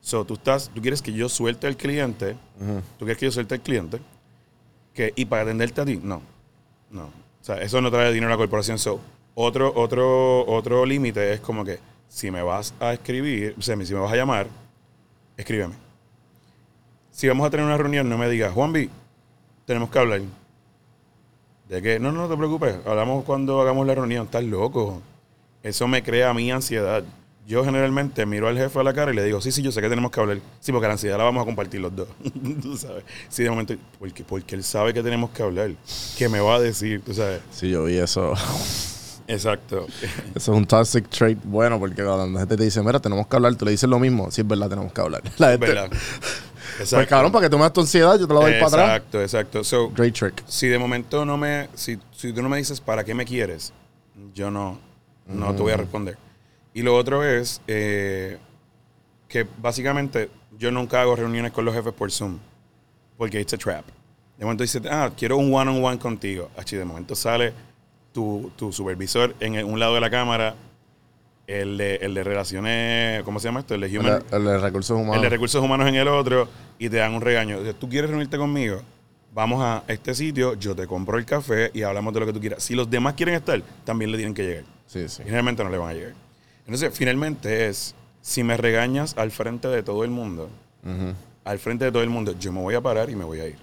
So, 0.00 0.24
tú, 0.24 0.34
estás, 0.34 0.70
tú 0.72 0.80
quieres 0.80 1.02
que 1.02 1.12
yo 1.12 1.28
suelte 1.28 1.66
al 1.66 1.76
cliente, 1.76 2.36
tú 2.98 3.04
quieres 3.04 3.18
que 3.18 3.26
yo 3.26 3.32
suelte 3.32 3.54
al 3.54 3.60
cliente, 3.62 3.98
que, 4.94 5.12
y 5.16 5.24
para 5.24 5.42
atenderte 5.42 5.80
a 5.80 5.84
ti, 5.84 6.00
no. 6.02 6.22
No. 6.90 7.04
O 7.04 7.44
sea, 7.44 7.56
eso 7.56 7.80
no 7.80 7.90
trae 7.90 8.12
dinero 8.12 8.32
a 8.32 8.36
la 8.36 8.38
corporación. 8.38 8.78
So, 8.78 9.00
otro, 9.34 9.72
otro, 9.74 10.46
otro 10.46 10.86
límite 10.86 11.34
es 11.34 11.40
como 11.40 11.64
que 11.64 11.78
si 12.08 12.30
me 12.30 12.42
vas 12.42 12.72
a 12.80 12.92
escribir, 12.92 13.54
o 13.58 13.62
sea, 13.62 13.76
si 13.84 13.92
me 13.92 14.00
vas 14.00 14.12
a 14.12 14.16
llamar, 14.16 14.46
escríbeme. 15.36 15.74
Si 17.10 17.28
vamos 17.28 17.46
a 17.46 17.50
tener 17.50 17.66
una 17.66 17.76
reunión, 17.76 18.08
no 18.08 18.16
me 18.16 18.28
digas, 18.28 18.52
Juan 18.52 18.72
B, 18.72 18.88
tenemos 19.66 19.90
que 19.90 19.98
hablar. 19.98 20.20
¿De 21.68 21.80
qué? 21.80 21.98
No, 21.98 22.12
no, 22.12 22.22
no 22.22 22.28
te 22.28 22.36
preocupes. 22.36 22.76
Hablamos 22.86 23.24
cuando 23.24 23.60
hagamos 23.60 23.86
la 23.86 23.94
reunión. 23.94 24.26
Estás 24.26 24.44
loco. 24.44 25.00
Eso 25.62 25.88
me 25.88 26.02
crea 26.02 26.30
a 26.30 26.34
mí 26.34 26.50
ansiedad. 26.50 27.04
Yo 27.46 27.62
generalmente 27.62 28.24
miro 28.24 28.48
al 28.48 28.56
jefe 28.56 28.78
a 28.78 28.82
la 28.82 28.94
cara 28.94 29.12
y 29.12 29.16
le 29.16 29.22
digo, 29.22 29.40
sí, 29.40 29.52
sí, 29.52 29.60
yo 29.60 29.70
sé 29.70 29.82
que 29.82 29.88
tenemos 29.90 30.10
que 30.10 30.18
hablar. 30.20 30.38
Sí, 30.60 30.72
porque 30.72 30.86
la 30.86 30.94
ansiedad 30.94 31.18
la 31.18 31.24
vamos 31.24 31.42
a 31.42 31.44
compartir 31.44 31.80
los 31.80 31.94
dos. 31.94 32.08
tú 32.62 32.76
sabes. 32.76 33.04
Sí, 33.28 33.42
de 33.42 33.50
momento, 33.50 33.74
porque, 33.98 34.24
porque 34.24 34.54
él 34.54 34.64
sabe 34.64 34.94
que 34.94 35.02
tenemos 35.02 35.30
que 35.30 35.42
hablar. 35.42 35.70
¿Qué 36.16 36.28
me 36.28 36.40
va 36.40 36.54
a 36.56 36.60
decir? 36.60 37.02
Tú 37.04 37.12
sabes. 37.12 37.42
Sí, 37.50 37.68
yo 37.68 37.84
vi 37.84 37.98
eso. 37.98 38.32
Exacto. 39.26 39.86
Eso 40.34 40.52
es 40.52 40.58
un 40.58 40.66
toxic 40.66 41.08
trait 41.08 41.38
bueno 41.44 41.78
porque 41.78 42.04
cuando 42.04 42.26
la 42.26 42.40
gente 42.40 42.56
te 42.56 42.64
dice, 42.64 42.82
mira, 42.82 43.00
tenemos 43.00 43.26
que 43.26 43.36
hablar, 43.36 43.54
tú 43.56 43.64
le 43.64 43.70
dices 43.70 43.88
lo 43.88 43.98
mismo. 43.98 44.30
Sí, 44.30 44.42
es 44.42 44.46
verdad, 44.46 44.68
tenemos 44.68 44.92
que 44.92 45.00
hablar. 45.00 45.22
La 45.38 45.50
gente, 45.52 45.66
¿Verdad? 45.66 45.90
Pues 46.76 47.06
cabrón, 47.08 47.30
para 47.30 47.46
que 47.46 47.50
tú 47.50 47.56
me 47.56 47.62
das 47.62 47.72
tu 47.72 47.80
ansiedad, 47.80 48.18
yo 48.18 48.26
te 48.26 48.34
lo 48.34 48.40
doy 48.40 48.52
para 48.54 48.66
atrás. 48.66 48.88
Exacto, 48.88 49.22
exacto. 49.22 49.64
So, 49.64 49.90
Great 49.90 50.14
trick. 50.14 50.42
si 50.46 50.66
de 50.66 50.78
momento 50.78 51.24
no 51.24 51.36
me, 51.36 51.68
si, 51.74 51.98
si 52.16 52.32
tú 52.32 52.42
no 52.42 52.48
me 52.48 52.56
dices 52.56 52.80
para 52.80 53.04
qué 53.04 53.14
me 53.14 53.24
quieres, 53.24 53.72
yo 54.34 54.50
no, 54.50 54.78
no 55.26 55.54
te 55.54 55.62
voy 55.62 55.72
a 55.72 55.76
responder. 55.76 56.18
Y 56.74 56.82
lo 56.82 56.94
otro 56.96 57.24
es 57.24 57.60
eh, 57.66 58.36
que 59.28 59.46
básicamente 59.58 60.28
yo 60.58 60.70
nunca 60.70 61.00
hago 61.00 61.16
reuniones 61.16 61.52
con 61.52 61.64
los 61.64 61.74
jefes 61.74 61.92
por 61.92 62.10
Zoom, 62.10 62.38
porque 63.16 63.40
it's 63.40 63.54
a 63.54 63.58
trap. 63.58 63.84
De 64.38 64.44
momento 64.44 64.62
dice, 64.64 64.80
ah, 64.90 65.10
quiero 65.16 65.36
un 65.36 65.54
one-on-one 65.54 65.98
contigo. 65.98 66.50
Achi, 66.56 66.76
de 66.76 66.84
momento 66.84 67.14
sale 67.14 67.52
tu, 68.12 68.50
tu 68.56 68.72
supervisor 68.72 69.34
en 69.40 69.54
el- 69.54 69.64
un 69.64 69.78
lado 69.78 69.94
de 69.94 70.00
la 70.00 70.10
cámara 70.10 70.56
el 71.46 71.76
de, 71.76 71.96
el 71.96 72.14
de 72.14 72.24
relaciones, 72.24 73.22
¿cómo 73.22 73.38
se 73.38 73.48
llama 73.48 73.60
esto? 73.60 73.74
El 73.74 73.82
de 73.82 73.98
human, 73.98 74.22
el 74.32 74.44
de 74.44 74.58
recursos 74.58 74.96
humanos. 74.96 75.16
el 75.16 75.22
de 75.22 75.28
recursos 75.28 75.62
humanos 75.62 75.86
en 75.88 75.94
el 75.96 76.08
otro 76.08 76.48
y 76.78 76.88
te 76.88 76.96
dan 76.96 77.14
un 77.14 77.20
regaño. 77.20 77.58
Dices, 77.60 77.78
¿Tú 77.78 77.88
quieres 77.88 78.08
reunirte 78.10 78.36
conmigo? 78.38 78.80
Vamos 79.32 79.60
a 79.62 79.84
este 79.88 80.14
sitio, 80.14 80.54
yo 80.54 80.74
te 80.74 80.86
compro 80.86 81.18
el 81.18 81.26
café 81.26 81.70
y 81.74 81.82
hablamos 81.82 82.14
de 82.14 82.20
lo 82.20 82.26
que 82.26 82.32
tú 82.32 82.40
quieras. 82.40 82.62
Si 82.62 82.74
los 82.74 82.88
demás 82.88 83.14
quieren 83.14 83.34
estar, 83.34 83.60
también 83.84 84.10
le 84.10 84.16
tienen 84.16 84.32
que 84.34 84.42
llegar. 84.42 84.64
Sí, 84.86 85.08
sí. 85.08 85.20
Y 85.22 85.24
generalmente 85.26 85.62
no 85.64 85.70
le 85.70 85.76
van 85.78 85.90
a 85.90 85.92
llegar. 85.94 86.12
Entonces, 86.66 86.90
finalmente 86.94 87.68
es, 87.68 87.94
si 88.22 88.42
me 88.42 88.56
regañas 88.56 89.16
al 89.18 89.30
frente 89.30 89.68
de 89.68 89.82
todo 89.82 90.04
el 90.04 90.10
mundo, 90.10 90.48
al 91.44 91.58
frente 91.58 91.84
de 91.84 91.92
todo 91.92 92.02
el 92.02 92.10
mundo, 92.10 92.34
yo 92.38 92.52
me 92.52 92.60
voy 92.60 92.74
a 92.74 92.80
parar 92.80 93.10
y 93.10 93.16
me 93.16 93.24
voy 93.24 93.40
a 93.40 93.46
ir. 93.48 93.58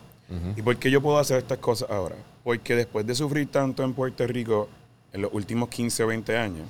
¿Y 0.56 0.62
por 0.62 0.78
qué 0.78 0.90
yo 0.90 1.02
puedo 1.02 1.18
hacer 1.18 1.40
estas 1.40 1.58
cosas 1.58 1.90
ahora? 1.90 2.16
Porque 2.44 2.76
después 2.76 3.06
de 3.06 3.16
sufrir 3.16 3.52
tanto 3.52 3.84
en 3.84 3.94
Puerto 3.94 4.26
Rico 4.26 4.70
en 5.12 5.24
los 5.24 5.34
últimos 5.34 5.68
15 5.70 6.04
o 6.04 6.08
20 6.08 6.38
años, 6.38 6.68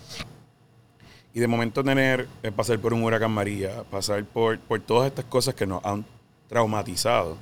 y 1.34 1.40
de 1.40 1.48
momento 1.48 1.84
tener, 1.84 2.28
eh, 2.44 2.52
pasar 2.52 2.80
por 2.80 2.94
un 2.94 3.04
huracán 3.04 3.32
María, 3.32 3.84
pasar 3.90 4.26
por, 4.26 4.60
por 4.60 4.82
todas 4.82 5.08
estas 5.08 5.26
cosas 5.26 5.54
que 5.54 5.66
nos 5.66 5.84
han 5.86 6.04
traumatizado, 6.50 7.38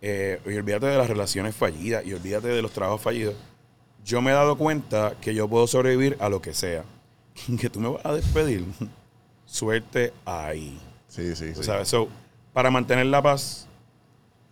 eh, 0.00 0.40
y 0.46 0.54
olvídate 0.54 0.86
de 0.86 0.96
las 0.96 1.08
relaciones 1.08 1.54
fallidas, 1.54 2.04
y 2.06 2.14
olvídate 2.14 2.48
de 2.48 2.62
los 2.62 2.72
trabajos 2.72 3.00
fallidos, 3.00 3.34
yo 4.04 4.22
me 4.22 4.30
he 4.30 4.34
dado 4.34 4.56
cuenta 4.56 5.14
que 5.20 5.34
yo 5.34 5.48
puedo 5.48 5.66
sobrevivir 5.66 6.16
a 6.18 6.28
lo 6.28 6.40
que 6.40 6.54
sea. 6.54 6.84
que 7.60 7.70
tú 7.70 7.80
me 7.80 7.88
vas 7.88 8.04
a 8.04 8.12
despedir, 8.14 8.64
suerte 9.46 10.12
ahí. 10.24 10.78
Sí, 11.08 11.34
sí, 11.34 11.54
sí. 11.54 11.62
sabes, 11.62 11.88
so, 11.88 12.08
para 12.52 12.70
mantener 12.70 13.06
la 13.06 13.22
paz, 13.22 13.66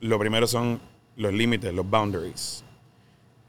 lo 0.00 0.18
primero 0.18 0.46
son 0.46 0.80
los 1.16 1.32
límites, 1.32 1.72
los 1.74 1.88
boundaries. 1.88 2.62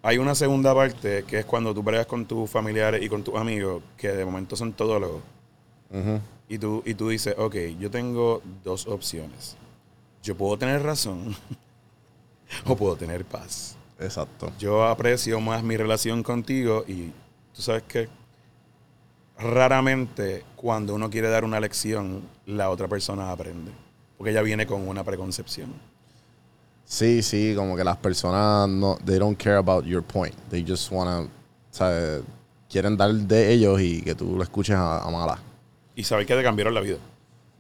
Hay 0.03 0.17
una 0.17 0.35
segunda 0.35 0.73
parte 0.73 1.23
que 1.25 1.39
es 1.39 1.45
cuando 1.45 1.73
tú 1.73 1.83
peleas 1.83 2.05
con 2.05 2.25
tus 2.25 2.49
familiares 2.49 3.01
y 3.01 3.09
con 3.09 3.23
tus 3.23 3.35
amigos, 3.35 3.83
que 3.97 4.09
de 4.09 4.25
momento 4.25 4.55
son 4.55 4.73
todólogos, 4.73 5.21
Ujú. 5.89 6.19
y 6.47 6.57
tú, 6.57 6.83
y 6.85 6.93
tú 6.93 7.09
dices, 7.09 7.35
ok, 7.37 7.55
yo 7.79 7.89
tengo 7.89 8.41
dos 8.63 8.87
opciones. 8.87 9.57
Yo 10.23 10.35
puedo 10.35 10.57
tener 10.57 10.83
razón 10.83 11.35
o 12.65 12.75
puedo 12.75 12.95
tener 12.95 13.25
paz. 13.25 13.75
Exacto. 13.99 14.51
Yo 14.59 14.85
aprecio 14.85 15.39
más 15.41 15.63
mi 15.63 15.75
relación 15.75 16.23
contigo 16.23 16.83
y 16.87 17.11
tú 17.53 17.61
sabes 17.61 17.83
que 17.83 18.07
raramente 19.39 20.43
cuando 20.55 20.95
uno 20.95 21.09
quiere 21.09 21.29
dar 21.29 21.43
una 21.43 21.59
lección, 21.59 22.21
la 22.45 22.69
otra 22.69 22.87
persona 22.87 23.31
aprende. 23.31 23.71
Porque 24.17 24.31
ella 24.31 24.41
viene 24.41 24.65
con 24.65 24.87
una 24.87 25.03
preconcepción. 25.03 25.73
Sí, 26.85 27.21
sí, 27.21 27.53
como 27.55 27.75
que 27.75 27.83
las 27.83 27.97
personas 27.97 28.67
no, 28.69 28.97
they 29.05 29.19
don't 29.19 29.37
care 29.37 29.57
about 29.57 29.85
your 29.85 30.01
point. 30.01 30.33
They 30.49 30.65
just 30.67 30.91
wanna, 30.91 31.27
¿sabes? 31.69 32.23
Quieren 32.69 32.97
dar 32.97 33.13
de 33.13 33.51
ellos 33.53 33.79
y 33.81 34.01
que 34.01 34.15
tú 34.15 34.35
lo 34.37 34.43
escuches 34.43 34.75
a, 34.75 34.99
a 35.03 35.09
mala. 35.11 35.37
Y 35.95 36.03
saber 36.03 36.25
que 36.25 36.35
te 36.35 36.43
cambiaron 36.43 36.73
la 36.73 36.81
vida. 36.81 36.97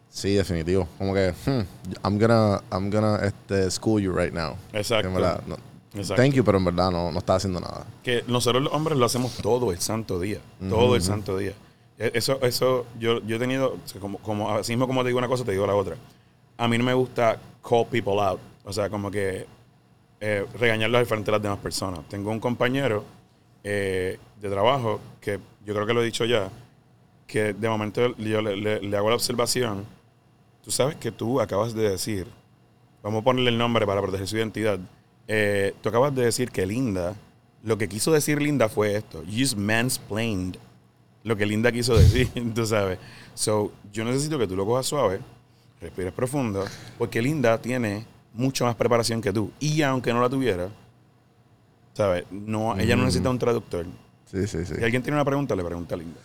Sí, 0.09 0.33
definitivo. 0.33 0.87
Como 0.97 1.13
que, 1.13 1.33
hmm, 1.45 1.61
I'm 2.05 2.17
gonna, 2.17 2.61
I'm 2.71 2.89
gonna, 2.89 3.17
este, 3.25 3.69
school 3.69 4.01
you 4.01 4.11
right 4.13 4.33
now. 4.33 4.55
Exacto. 4.73 5.09
Que 5.09 5.15
en 5.15 5.21
verdad, 5.21 5.41
no- 5.45 5.57
Exacto. 5.93 6.21
thank 6.21 6.33
you, 6.33 6.43
pero 6.43 6.57
en 6.57 6.65
verdad 6.65 6.91
no, 6.91 7.11
no 7.11 7.19
está 7.19 7.35
haciendo 7.35 7.59
nada. 7.59 7.85
Que 8.03 8.23
nosotros 8.27 8.63
los 8.63 8.73
hombres 8.73 8.97
lo 8.97 9.05
hacemos 9.05 9.33
todo 9.37 9.71
el 9.71 9.79
santo 9.79 10.19
día. 10.19 10.39
Todo 10.69 10.95
el 10.95 11.01
santo 11.01 11.37
día. 11.37 11.53
E- 11.97 12.11
Eso, 12.13 12.39
eso, 12.41 12.85
yo, 12.99 13.21
yo 13.25 13.35
he 13.37 13.39
tenido, 13.39 13.77
como, 13.99 14.17
como, 14.19 14.49
así 14.51 14.71
mismo 14.73 14.87
como 14.87 15.01
te 15.03 15.07
digo 15.07 15.19
una 15.19 15.27
cosa, 15.27 15.43
te 15.43 15.51
digo 15.51 15.65
la 15.67 15.75
otra. 15.75 15.95
A 16.57 16.67
mí 16.67 16.77
no 16.77 16.83
me 16.83 16.93
gusta 16.93 17.39
call 17.67 17.85
people 17.87 18.19
out. 18.21 18.39
O 18.65 18.73
sea, 18.73 18.89
como 18.89 19.09
que 19.11 19.45
eh, 20.19 20.45
regañarlos 20.59 20.99
al 20.99 21.05
frente 21.05 21.25
de 21.27 21.31
las 21.33 21.41
demás 21.41 21.59
personas. 21.59 22.01
Tengo 22.09 22.31
un 22.31 22.39
compañero 22.39 23.03
eh, 23.63 24.19
de 24.41 24.49
trabajo 24.49 24.99
que 25.21 25.39
yo 25.65 25.73
creo 25.73 25.85
que 25.85 25.93
lo 25.93 26.01
he 26.01 26.05
dicho 26.05 26.25
ya, 26.25 26.49
que 27.25 27.53
de 27.53 27.69
momento 27.69 28.15
yo 28.17 28.41
le, 28.41 28.55
le- 28.57 28.81
le 28.81 28.97
hago 28.97 29.09
la 29.09 29.15
observación. 29.15 29.85
Tú 30.63 30.71
sabes 30.71 30.95
que 30.95 31.11
tú 31.11 31.39
acabas 31.41 31.73
de 31.73 31.89
decir, 31.89 32.27
vamos 33.03 33.21
a 33.21 33.23
ponerle 33.23 33.49
el 33.51 33.57
nombre 33.57 33.85
para 33.85 34.01
proteger 34.01 34.27
su 34.27 34.37
identidad. 34.37 34.79
Eh, 35.27 35.73
tú 35.81 35.89
acabas 35.89 36.13
de 36.15 36.25
decir 36.25 36.51
que 36.51 36.65
Linda, 36.65 37.15
lo 37.63 37.77
que 37.77 37.87
quiso 37.89 38.11
decir 38.11 38.41
Linda 38.41 38.69
fue 38.69 38.95
esto. 38.95 39.23
You 39.23 39.39
just 39.45 39.55
mansplained 39.57 40.57
lo 41.27 41.35
que 41.35 41.45
Linda 41.45 41.71
quiso 41.71 41.95
decir, 41.95 42.31
tú 42.55 42.65
sabes. 42.65 42.97
So, 43.35 43.73
yo 43.91 44.05
necesito 44.05 44.39
que 44.39 44.47
tú 44.47 44.55
lo 44.55 44.65
cojas 44.65 44.85
suave, 44.85 45.19
respires 45.81 46.13
profundo, 46.13 46.63
porque 46.97 47.21
Linda 47.21 47.57
tiene 47.57 48.05
mucho 48.33 48.65
más 48.65 48.75
preparación 48.75 49.21
que 49.21 49.33
tú. 49.33 49.51
Y 49.59 49.81
aunque 49.81 50.13
no 50.13 50.21
la 50.21 50.29
tuviera, 50.29 50.69
¿sabes? 51.93 52.23
No, 52.31 52.77
ella 52.77 52.95
no 52.95 53.03
necesita 53.03 53.29
un 53.29 53.37
traductor. 53.37 53.85
Sí, 54.31 54.47
sí, 54.47 54.65
sí. 54.65 54.75
Si 54.75 54.83
alguien 54.83 55.03
tiene 55.03 55.17
una 55.17 55.25
pregunta, 55.25 55.53
le 55.55 55.63
pregunta 55.63 55.95
a 55.95 55.97
Linda. 55.97 56.19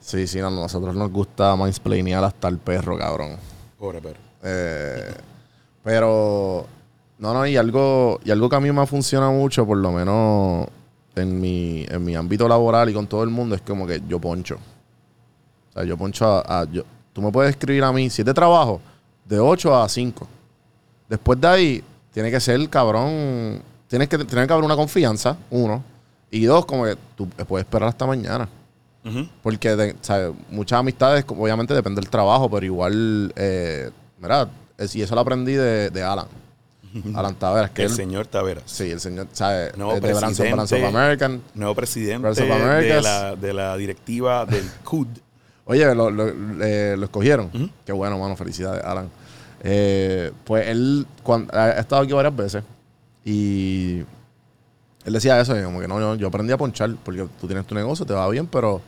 Sí, 0.00 0.26
sí, 0.26 0.40
no, 0.40 0.50
nosotros 0.50 0.94
nos 0.96 1.10
gusta 1.10 1.54
mansplainear 1.54 2.24
hasta 2.24 2.48
el 2.48 2.58
perro, 2.58 2.98
cabrón. 2.98 3.36
Pobre 3.78 4.00
perro. 4.00 4.20
Eh, 4.42 5.14
pero, 5.84 6.66
no, 7.18 7.32
no, 7.32 7.46
y 7.46 7.56
algo, 7.56 8.18
y 8.24 8.32
algo 8.32 8.48
que 8.48 8.56
a 8.56 8.60
mí 8.60 8.72
me 8.72 8.84
funciona 8.86 9.30
mucho, 9.30 9.64
por 9.64 9.78
lo 9.78 9.92
menos 9.92 10.66
en 11.16 11.40
mi, 11.40 11.84
en 11.88 12.04
mi 12.04 12.14
ámbito 12.16 12.48
laboral 12.48 12.88
y 12.90 12.94
con 12.94 13.06
todo 13.06 13.22
el 13.22 13.30
mundo, 13.30 13.54
es 13.54 13.60
como 13.62 13.86
que 13.86 14.00
yo 14.08 14.18
poncho. 14.20 14.56
O 15.70 15.72
sea, 15.72 15.84
yo 15.84 15.96
poncho 15.96 16.26
a, 16.26 16.60
a- 16.62 16.64
yo, 16.70 16.82
tú 17.12 17.20
me 17.22 17.30
puedes 17.30 17.50
escribir 17.50 17.84
a 17.84 17.92
mí, 17.92 18.08
si 18.10 18.22
es 18.22 18.26
de 18.26 18.34
trabajo, 18.34 18.80
de 19.24 19.38
8 19.38 19.74
a 19.76 19.88
5. 19.88 20.26
Después 21.08 21.40
de 21.40 21.48
ahí, 21.48 21.84
tiene 22.12 22.30
que 22.30 22.40
ser, 22.40 22.68
cabrón, 22.68 23.62
tienes 23.88 24.08
que, 24.08 24.18
tiene 24.18 24.46
que 24.46 24.52
haber 24.52 24.64
una 24.64 24.76
confianza, 24.76 25.36
uno. 25.50 25.82
Y 26.30 26.44
dos, 26.44 26.64
como 26.64 26.84
que 26.84 26.96
tú 27.14 27.28
puedes 27.28 27.66
esperar 27.66 27.88
hasta 27.90 28.06
mañana. 28.06 28.48
Porque 29.42 29.74
de- 29.76 29.96
¿sabes? 30.00 30.32
muchas 30.50 30.78
amistades, 30.78 31.24
obviamente 31.28 31.74
depende 31.74 32.00
del 32.00 32.08
trabajo, 32.08 32.48
pero 32.50 32.64
igual, 32.64 33.32
eh, 33.36 33.90
mira, 34.18 34.48
es- 34.78 34.94
y 34.96 35.02
eso 35.02 35.14
lo 35.14 35.20
aprendí 35.20 35.52
de, 35.54 35.90
de 35.90 36.02
Alan. 36.02 36.26
Alan 37.14 37.34
Taveras, 37.34 37.70
que 37.70 37.82
El 37.82 37.90
él, 37.90 37.96
señor 37.96 38.26
Taveras. 38.26 38.64
sí, 38.66 38.90
el 38.90 39.00
señor, 39.00 39.28
¿sabes? 39.32 39.76
Nuevo 39.76 39.94
de 39.94 40.00
presidente. 40.00 40.52
Branson 40.52 40.82
of 40.84 40.88
American. 40.94 41.42
Nuevo 41.54 41.74
presidente 41.74 42.26
Birds 42.28 42.40
of 42.40 42.46
de 42.48 43.00
la, 43.02 43.36
de 43.36 43.52
la 43.54 43.76
directiva 43.76 44.44
del 44.46 44.64
CUD. 44.84 45.06
Oye, 45.64 45.94
lo, 45.94 46.10
lo- 46.10 46.32
le- 46.34 46.96
lo 46.96 47.04
escogieron. 47.04 47.50
Qué 47.86 47.92
bueno, 47.92 48.18
mano, 48.18 48.36
felicidades, 48.36 48.84
Alan. 48.84 49.08
Eh, 49.62 50.32
pues 50.44 50.66
él 50.66 51.06
cuando, 51.22 51.54
ha 51.56 51.70
estado 51.72 52.02
aquí 52.02 52.12
varias 52.12 52.34
veces 52.34 52.64
y 53.24 53.98
él 55.04 55.12
decía 55.12 55.40
eso, 55.40 55.58
y 55.58 55.62
como 55.62 55.80
que 55.80 55.86
no, 55.88 56.00
yo, 56.00 56.14
yo 56.16 56.26
aprendí 56.28 56.52
a 56.52 56.56
ponchar, 56.58 56.94
porque 57.04 57.26
tú 57.40 57.46
tienes 57.46 57.64
tu 57.66 57.74
negocio, 57.74 58.04
te 58.04 58.12
va 58.12 58.28
bien, 58.28 58.46
pero 58.48 58.80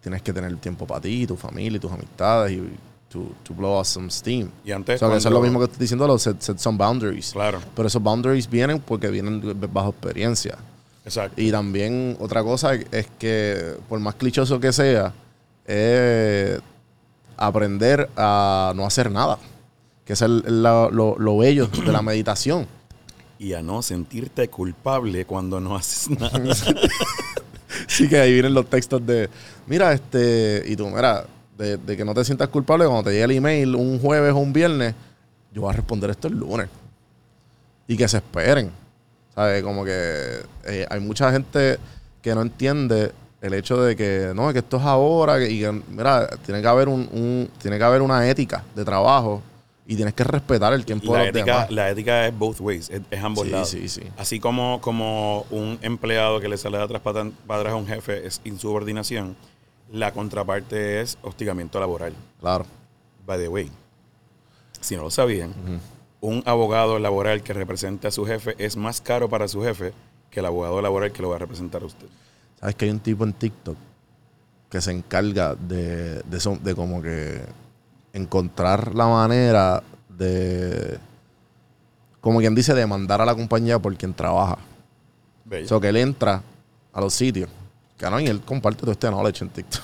tienes 0.00 0.20
que 0.22 0.32
tener 0.32 0.54
tiempo 0.56 0.86
para 0.86 1.00
ti, 1.00 1.26
tu 1.26 1.36
familia 1.36 1.76
y 1.76 1.80
tus 1.80 1.92
amistades 1.92 2.52
y 2.52 2.68
to, 3.14 3.32
to 3.44 3.54
blow 3.54 3.78
off 3.78 3.86
some 3.86 4.10
steam. 4.10 4.50
Y 4.64 4.72
antes, 4.72 5.00
O 5.02 5.06
sea, 5.08 5.16
eso 5.16 5.28
es 5.28 5.32
lo 5.32 5.40
mismo 5.40 5.58
que 5.60 5.64
estoy 5.64 5.78
diciendo, 5.80 6.06
los 6.06 6.20
set, 6.20 6.38
set 6.42 6.58
some 6.58 6.76
boundaries. 6.76 7.30
Claro, 7.32 7.60
Pero 7.74 7.88
esos 7.88 8.02
boundaries 8.02 8.50
vienen 8.50 8.78
porque 8.80 9.08
vienen 9.08 9.40
bajo 9.72 9.88
experiencia. 9.90 10.58
exacto. 11.06 11.40
Y 11.40 11.50
también 11.50 12.16
otra 12.20 12.42
cosa 12.42 12.74
es 12.74 13.06
que, 13.18 13.76
por 13.88 13.98
más 14.00 14.16
clichoso 14.16 14.60
que 14.60 14.72
sea, 14.72 15.14
es 15.64 16.60
aprender 17.36 18.10
a 18.16 18.72
no 18.76 18.84
hacer 18.86 19.10
nada. 19.10 19.38
Que 20.04 20.12
es 20.12 20.20
el- 20.22 20.44
la- 20.62 20.90
lo, 20.92 21.16
lo 21.18 21.38
bello 21.38 21.66
de 21.68 21.90
la 21.92 22.02
meditación. 22.02 22.66
Y 23.38 23.52
a 23.54 23.62
no 23.62 23.80
sentirte 23.82 24.48
culpable 24.48 25.24
cuando 25.24 25.60
no 25.60 25.76
haces 25.76 26.10
nada. 26.10 26.40
Sí, 27.88 28.08
que 28.08 28.18
ahí 28.18 28.32
vienen 28.32 28.54
los 28.54 28.66
textos 28.70 29.04
de, 29.04 29.28
mira, 29.66 29.92
este, 29.92 30.62
y 30.66 30.76
tú, 30.76 30.86
mira, 30.88 31.26
de, 31.58 31.76
de 31.76 31.96
que 31.96 32.04
no 32.04 32.14
te 32.14 32.24
sientas 32.24 32.48
culpable 32.48 32.84
cuando 32.86 33.04
te 33.04 33.10
llegue 33.10 33.24
el 33.24 33.30
email 33.32 33.74
un 33.76 33.98
jueves 34.00 34.32
o 34.32 34.36
un 34.38 34.52
viernes, 34.52 34.94
yo 35.52 35.62
voy 35.62 35.70
a 35.72 35.76
responder 35.76 36.10
esto 36.10 36.28
el 36.28 36.34
lunes. 36.34 36.68
Y 37.86 37.96
que 37.96 38.08
se 38.08 38.16
esperen. 38.18 38.70
¿Sabes? 39.34 39.62
Como 39.64 39.84
que 39.84 40.40
eh, 40.64 40.86
hay 40.88 41.00
mucha 41.00 41.32
gente 41.32 41.78
que 42.22 42.34
no 42.34 42.42
entiende 42.42 43.10
el 43.42 43.52
hecho 43.54 43.82
de 43.82 43.96
que, 43.96 44.32
no, 44.34 44.52
que 44.52 44.60
esto 44.60 44.76
es 44.76 44.82
ahora, 44.84 45.44
y 45.44 45.60
que, 45.60 45.72
mira, 45.90 46.28
tiene 46.46 46.62
que 46.62 46.68
haber 46.68 46.88
un, 46.88 47.00
un- 47.12 47.50
tiene 47.60 47.76
que 47.76 47.84
haber 47.84 48.00
una 48.00 48.28
ética 48.30 48.62
de 48.76 48.84
trabajo 48.84 49.42
y 49.86 49.96
tienes 49.96 50.14
que 50.14 50.24
respetar 50.24 50.72
el 50.72 50.84
tiempo 50.86 51.12
la, 51.12 51.18
de 51.18 51.26
los 51.26 51.36
ética, 51.36 51.52
demás. 51.56 51.70
la 51.72 51.90
ética 51.90 52.26
es 52.28 52.38
both 52.38 52.60
ways, 52.60 52.88
es, 52.88 53.02
es 53.10 53.22
ambos 53.22 53.44
Sí, 53.44 53.50
lados. 53.50 53.68
sí, 53.68 53.88
sí. 53.88 54.02
Así 54.16 54.38
como, 54.40 54.80
como 54.80 55.44
un 55.50 55.78
empleado 55.82 56.40
que 56.40 56.48
le 56.48 56.56
sale 56.56 56.78
de 56.78 56.84
atrás 56.84 57.02
para 57.02 57.20
atrás 57.48 57.72
a 57.72 57.76
un 57.76 57.86
jefe 57.86 58.26
es 58.26 58.40
insubordinación, 58.44 59.36
la 59.94 60.12
contraparte 60.12 61.00
es 61.00 61.16
hostigamiento 61.22 61.78
laboral. 61.78 62.14
Claro. 62.40 62.66
By 63.24 63.38
the 63.38 63.48
way, 63.48 63.70
si 64.80 64.96
no 64.96 65.04
lo 65.04 65.10
sabían, 65.10 65.54
un 66.20 66.42
abogado 66.46 66.98
laboral 66.98 67.42
que 67.42 67.52
represente 67.52 68.08
a 68.08 68.10
su 68.10 68.26
jefe 68.26 68.56
es 68.58 68.76
más 68.76 69.00
caro 69.00 69.28
para 69.28 69.46
su 69.46 69.62
jefe 69.62 69.92
que 70.30 70.40
el 70.40 70.46
abogado 70.46 70.82
laboral 70.82 71.12
que 71.12 71.22
lo 71.22 71.30
va 71.30 71.36
a 71.36 71.38
representar 71.38 71.82
a 71.82 71.86
usted. 71.86 72.08
¿Sabes 72.58 72.74
que 72.74 72.86
hay 72.86 72.90
un 72.90 72.98
tipo 72.98 73.24
en 73.24 73.32
TikTok 73.32 73.76
que 74.68 74.80
se 74.80 74.90
encarga 74.90 75.54
de, 75.54 76.22
de, 76.22 76.74
como 76.74 77.00
que 77.00 77.42
encontrar 78.12 78.94
la 78.96 79.06
manera 79.06 79.80
de, 80.08 80.98
como 82.20 82.40
quien 82.40 82.54
dice, 82.56 82.74
demandar 82.74 83.20
a 83.20 83.24
la 83.24 83.34
compañía 83.36 83.78
por 83.78 83.96
quien 83.96 84.12
trabaja? 84.12 84.58
O 85.70 85.80
que 85.80 85.88
él 85.88 85.98
entra 85.98 86.42
a 86.92 87.00
los 87.00 87.14
sitios, 87.14 87.48
no, 88.10 88.20
y 88.20 88.26
él 88.26 88.40
comparte 88.42 88.80
todo 88.82 88.92
este 88.92 89.08
knowledge 89.08 89.42
en 89.42 89.48
TikTok. 89.50 89.80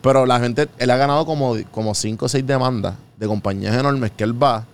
Pero 0.00 0.26
la 0.26 0.38
gente, 0.40 0.68
él 0.78 0.90
ha 0.90 0.96
ganado 0.96 1.26
como, 1.26 1.56
como 1.70 1.94
cinco 1.94 2.26
o 2.26 2.28
seis 2.28 2.46
demandas 2.46 2.94
de 3.16 3.26
compañías 3.26 3.74
enormes 3.76 4.12
que 4.12 4.24
él 4.24 4.40
va 4.40 4.64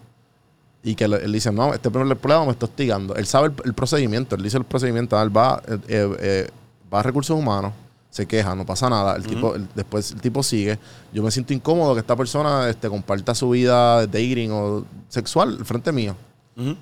y 0.82 0.94
que 0.94 1.04
él 1.04 1.32
dice, 1.32 1.50
no, 1.50 1.72
este 1.72 1.90
primer 1.90 2.10
empleado 2.12 2.44
me 2.44 2.52
está 2.52 2.66
hostigando. 2.66 3.14
Él 3.16 3.26
sabe 3.26 3.48
el, 3.48 3.54
el 3.64 3.72
procedimiento, 3.74 4.36
él 4.36 4.42
dice 4.42 4.58
el 4.58 4.64
procedimiento, 4.64 5.20
él 5.20 5.34
va, 5.34 5.62
eh, 5.66 5.78
eh, 5.88 6.16
eh, 6.20 6.50
va 6.92 7.00
a 7.00 7.02
recursos 7.02 7.36
humanos, 7.38 7.72
se 8.10 8.26
queja, 8.26 8.54
no 8.54 8.66
pasa 8.66 8.88
nada. 8.90 9.16
El 9.16 9.24
tipo, 9.26 9.54
el- 9.54 9.66
después 9.74 10.10
el 10.12 10.20
tipo 10.20 10.42
sigue. 10.42 10.78
Yo 11.12 11.22
me 11.22 11.30
siento 11.30 11.52
incómodo 11.54 11.94
que 11.94 12.00
esta 12.00 12.14
persona 12.14 12.68
este, 12.68 12.88
comparta 12.88 13.34
su 13.34 13.48
vida 13.50 14.00
de 14.00 14.06
dating 14.06 14.50
o 14.52 14.84
sexual 15.08 15.56
al 15.58 15.64
frente 15.64 15.90
mío. 15.90 16.14
Ujú. 16.56 16.76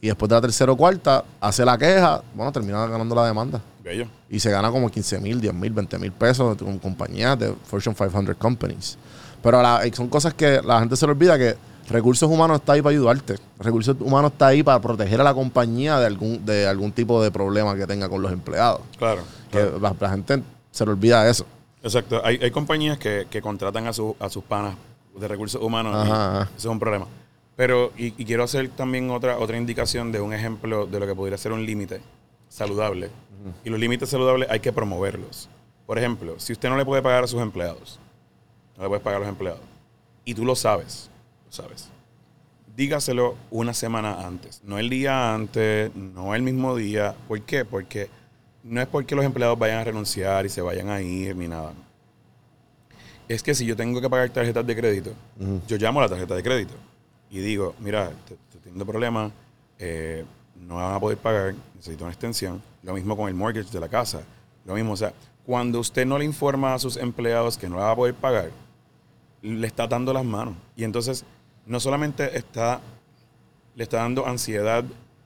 Y 0.00 0.08
después 0.08 0.28
de 0.28 0.34
la 0.34 0.40
tercera 0.42 0.72
o 0.72 0.76
cuarta, 0.76 1.24
hace 1.40 1.64
la 1.64 1.78
queja, 1.78 2.22
bueno, 2.34 2.50
termina 2.52 2.84
ganando 2.86 3.14
la 3.14 3.24
demanda. 3.26 3.62
Bello. 3.84 4.06
Y 4.30 4.40
se 4.40 4.50
gana 4.50 4.70
como 4.70 4.90
15 4.90 5.20
mil, 5.20 5.40
10 5.40 5.52
mil, 5.54 5.72
20 5.72 5.98
mil 5.98 6.10
pesos 6.10 6.56
con 6.56 6.78
compañías 6.78 7.38
de 7.38 7.52
Fortune 7.66 7.94
500 7.94 8.34
companies. 8.36 8.96
Pero 9.42 9.60
la- 9.62 9.82
son 9.92 10.08
cosas 10.08 10.32
que 10.34 10.60
la 10.64 10.80
gente 10.80 10.96
se 10.96 11.04
le 11.06 11.12
olvida 11.12 11.36
que 11.38 11.54
recursos 11.90 12.28
humanos 12.30 12.60
está 12.60 12.72
ahí 12.72 12.80
para 12.82 12.92
ayudarte. 12.92 13.34
Recursos 13.60 13.94
humanos 14.00 14.32
está 14.32 14.46
ahí 14.48 14.62
para 14.62 14.80
proteger 14.80 15.20
a 15.20 15.24
la 15.24 15.34
compañía 15.34 15.98
de 16.00 16.06
algún, 16.06 16.44
de 16.46 16.66
algún 16.66 16.92
tipo 16.92 17.22
de 17.22 17.30
problema 17.30 17.76
que 17.76 17.86
tenga 17.86 18.08
con 18.08 18.22
los 18.22 18.32
empleados. 18.32 18.80
Claro. 18.98 19.20
Que 19.52 19.58
claro. 19.60 19.78
la, 19.78 19.94
la 20.00 20.10
gente 20.10 20.42
se 20.70 20.84
le 20.86 20.90
olvida 20.92 21.28
eso. 21.28 21.44
Exacto. 21.82 22.22
Hay, 22.24 22.38
hay 22.42 22.50
compañías 22.50 22.96
que, 22.96 23.26
que 23.30 23.42
contratan 23.42 23.86
a, 23.86 23.92
su- 23.92 24.16
a 24.18 24.30
sus 24.30 24.42
panas 24.44 24.76
de 25.14 25.28
recursos 25.28 25.60
humanos. 25.62 25.94
ajá. 25.94 26.44
Eso 26.56 26.68
es 26.68 26.72
un 26.72 26.80
problema. 26.80 27.06
Pero, 27.54 27.92
y, 27.98 28.06
y 28.20 28.24
quiero 28.24 28.42
hacer 28.44 28.68
también 28.70 29.10
otra, 29.10 29.38
otra 29.38 29.58
indicación 29.58 30.10
de 30.10 30.20
un 30.22 30.32
ejemplo 30.32 30.86
de 30.86 30.98
lo 30.98 31.06
que 31.06 31.14
podría 31.14 31.36
ser 31.36 31.52
un 31.52 31.64
límite 31.66 32.00
saludable. 32.54 33.10
Y 33.64 33.68
los 33.70 33.78
límites 33.80 34.08
saludables 34.08 34.48
hay 34.48 34.60
que 34.60 34.72
promoverlos. 34.72 35.48
Por 35.86 35.98
ejemplo, 35.98 36.38
si 36.38 36.52
usted 36.52 36.68
no 36.70 36.76
le 36.76 36.84
puede 36.84 37.02
pagar 37.02 37.24
a 37.24 37.26
sus 37.26 37.42
empleados, 37.42 37.98
no 38.76 38.82
le 38.84 38.88
puedes 38.88 39.02
pagar 39.02 39.18
a 39.18 39.20
los 39.24 39.28
empleados, 39.28 39.60
y 40.24 40.34
tú 40.34 40.44
lo 40.44 40.54
sabes, 40.56 41.10
lo 41.46 41.52
sabes, 41.52 41.88
dígaselo 42.76 43.36
una 43.50 43.74
semana 43.74 44.26
antes. 44.26 44.62
No 44.64 44.78
el 44.78 44.88
día 44.88 45.34
antes, 45.34 45.94
no 45.94 46.34
el 46.34 46.42
mismo 46.42 46.74
día. 46.76 47.14
¿Por 47.28 47.40
qué? 47.42 47.64
Porque 47.64 48.08
no 48.62 48.80
es 48.80 48.86
porque 48.86 49.14
los 49.14 49.24
empleados 49.24 49.58
vayan 49.58 49.78
a 49.80 49.84
renunciar 49.84 50.46
y 50.46 50.48
se 50.48 50.62
vayan 50.62 50.88
a 50.88 51.02
ir 51.02 51.36
ni 51.36 51.48
nada. 51.48 51.72
Es 53.28 53.42
que 53.42 53.54
si 53.54 53.66
yo 53.66 53.76
tengo 53.76 54.00
que 54.00 54.08
pagar 54.08 54.30
tarjetas 54.30 54.66
de 54.66 54.76
crédito, 54.76 55.10
yo 55.66 55.76
llamo 55.76 56.00
a 56.00 56.04
la 56.04 56.08
tarjeta 56.08 56.34
de 56.34 56.42
crédito 56.42 56.74
y 57.30 57.40
digo, 57.40 57.74
mira, 57.80 58.10
te- 58.28 58.36
te- 58.52 58.58
teniendo 58.58 58.86
problemas, 58.86 59.32
eh, 59.78 60.24
no 60.56 60.76
van 60.76 60.94
a 60.94 61.00
poder 61.00 61.18
pagar, 61.18 61.54
necesito 61.74 62.04
una 62.04 62.12
extensión. 62.12 62.62
Lo 62.82 62.94
mismo 62.94 63.16
con 63.16 63.28
el 63.28 63.34
mortgage 63.34 63.70
de 63.70 63.80
la 63.80 63.88
casa. 63.88 64.22
Lo 64.64 64.74
mismo, 64.74 64.92
o 64.92 64.96
sea, 64.96 65.12
cuando 65.44 65.80
usted 65.80 66.06
no 66.06 66.18
le 66.18 66.24
informa 66.24 66.74
a 66.74 66.78
sus 66.78 66.96
empleados 66.96 67.58
que 67.58 67.68
no 67.68 67.76
la 67.76 67.84
va 67.84 67.90
a 67.92 67.96
poder 67.96 68.14
pagar, 68.14 68.50
le 69.42 69.66
está 69.66 69.86
dando 69.86 70.12
las 70.12 70.24
manos. 70.24 70.54
Y 70.76 70.84
entonces, 70.84 71.24
no 71.66 71.80
solamente 71.80 72.36
está, 72.36 72.80
le 73.74 73.82
está 73.84 73.98
dando 73.98 74.26
ansiedad 74.26 74.84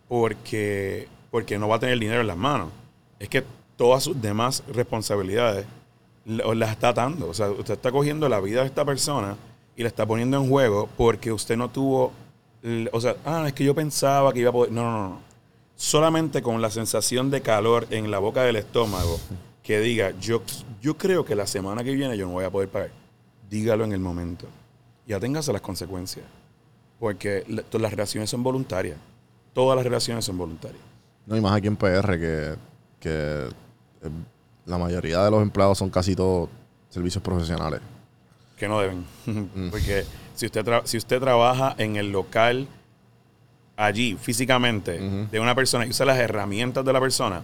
porque, 0.08 1.08
porque 1.30 1.58
no 1.58 1.68
va 1.68 1.76
a 1.76 1.78
tener 1.80 1.98
dinero 1.98 2.20
en 2.20 2.26
las 2.26 2.36
manos, 2.36 2.70
es 3.18 3.28
que 3.28 3.44
todas 3.76 4.02
sus 4.02 4.20
demás 4.20 4.64
responsabilidades 4.72 5.66
la- 6.24 6.54
las 6.54 6.70
está 6.70 6.88
atando. 6.88 7.28
O 7.28 7.34
sea, 7.34 7.50
usted 7.50 7.74
está 7.74 7.92
cogiendo 7.92 8.28
la 8.28 8.40
vida 8.40 8.60
de 8.62 8.66
esta 8.66 8.84
persona 8.84 9.36
y 9.76 9.82
la 9.82 9.88
está 9.88 10.04
poniendo 10.06 10.36
en 10.36 10.48
juego 10.48 10.88
porque 10.96 11.32
usted 11.32 11.56
no 11.56 11.68
tuvo, 11.70 12.12
o 12.92 13.00
sea, 13.00 13.16
ah, 13.24 13.44
es 13.46 13.52
que 13.52 13.64
yo 13.64 13.74
pensaba 13.74 14.32
que 14.32 14.40
iba 14.40 14.50
a 14.50 14.52
poder, 14.52 14.72
no, 14.72 14.82
no, 14.82 15.08
no. 15.08 15.20
Solamente 15.76 16.42
con 16.42 16.60
la 16.60 16.70
sensación 16.70 17.30
de 17.30 17.40
calor 17.40 17.86
en 17.90 18.10
la 18.10 18.18
boca 18.18 18.42
del 18.42 18.56
estómago 18.56 19.20
que 19.62 19.78
diga, 19.80 20.12
yo, 20.18 20.42
yo 20.80 20.96
creo 20.96 21.24
que 21.24 21.34
la 21.36 21.46
semana 21.46 21.84
que 21.84 21.92
viene 21.94 22.16
yo 22.16 22.26
no 22.26 22.32
voy 22.32 22.44
a 22.44 22.50
poder 22.50 22.68
pagar. 22.68 22.90
Dígalo 23.48 23.84
en 23.84 23.92
el 23.92 24.00
momento. 24.00 24.46
Y 25.06 25.12
aténgase 25.12 25.50
a 25.50 25.52
las 25.52 25.62
consecuencias. 25.62 26.24
Porque 26.98 27.44
las 27.46 27.90
relaciones 27.90 28.28
son 28.28 28.42
voluntarias. 28.42 28.98
Todas 29.52 29.76
las 29.76 29.84
relaciones 29.84 30.24
son 30.24 30.36
voluntarias. 30.36 30.82
No, 31.26 31.36
y 31.36 31.40
más 31.40 31.52
aquí 31.52 31.66
en 31.68 31.76
PR 31.76 32.18
que, 32.18 32.54
que 32.98 33.10
eh, 33.10 34.10
la 34.64 34.78
mayoría 34.78 35.22
de 35.24 35.30
los 35.30 35.42
empleados 35.42 35.78
son 35.78 35.90
casi 35.90 36.16
todos 36.16 36.48
servicios 36.88 37.22
profesionales. 37.22 37.80
Que 38.56 38.66
no 38.66 38.80
deben. 38.80 39.04
Porque 39.70 40.04
si 40.38 40.46
usted, 40.46 40.64
tra- 40.64 40.82
si 40.84 40.96
usted 40.96 41.18
trabaja 41.20 41.74
en 41.78 41.96
el 41.96 42.12
local 42.12 42.68
allí, 43.76 44.16
físicamente, 44.20 44.98
de 45.30 45.40
una 45.40 45.54
persona 45.54 45.84
y 45.86 45.90
usa 45.90 46.06
las 46.06 46.18
herramientas 46.18 46.84
de 46.84 46.92
la 46.92 47.00
persona, 47.00 47.42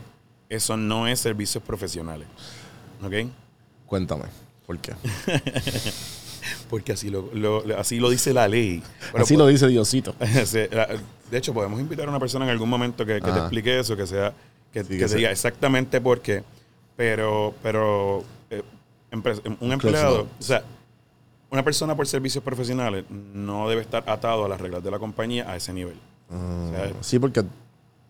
eso 0.49 0.77
no 0.77 1.09
es 1.09 1.19
servicios 1.21 1.63
profesionales. 1.65 2.27
¿Ok? 3.03 3.13
Cuéntame, 3.87 4.25
¿por 4.67 4.79
qué? 4.79 4.95
Porque 6.69 6.93
así 6.93 7.11
lo, 7.11 7.31
lo- 7.33 7.63
así 7.79 7.99
lo 7.99 8.11
dice 8.11 8.33
la 8.33 8.47
ley. 8.49 8.83
Pero 9.13 9.25
Así 9.25 9.35
po- 9.35 9.41
lo 9.41 9.47
dice 9.49 9.67
Diosito. 9.67 10.15
De 11.31 11.39
hecho, 11.39 11.55
podemos 11.55 11.81
invitar 11.81 12.07
a 12.07 12.11
una 12.11 12.21
persona 12.21 12.45
en 12.45 12.51
algún 12.51 12.69
momento 12.69 13.05
que, 13.05 13.15
que 13.21 13.33
te 13.33 13.39
explique 13.39 13.79
eso, 13.81 13.97
que 13.97 14.07
sea 14.07 14.33
que, 14.73 14.83
Sí, 14.85 14.91
que 14.91 14.99
que 14.99 15.07
te 15.07 15.17
diga 15.17 15.31
exactamente 15.31 16.01
por 16.01 16.21
qué. 16.21 16.45
Pero, 16.97 17.55
pero 17.63 18.23
eh, 18.51 18.63
un 19.61 19.73
empleado, 19.73 20.29
o 20.39 20.43
sea, 20.43 20.63
una 21.55 21.63
persona 21.65 21.95
por 21.97 22.07
servicios 22.09 22.43
profesionales 22.43 23.05
no 23.11 23.69
debe 23.69 23.81
estar 23.83 24.03
atado 24.11 24.45
a 24.45 24.49
las 24.49 24.61
reglas 24.61 24.83
de 24.83 24.91
la 24.91 24.99
compañía 24.99 25.49
a 25.49 25.55
ese 25.57 25.73
nivel. 25.73 25.95
O 26.29 26.71
sea, 26.71 26.93
Sí, 27.01 27.19
porque 27.21 27.45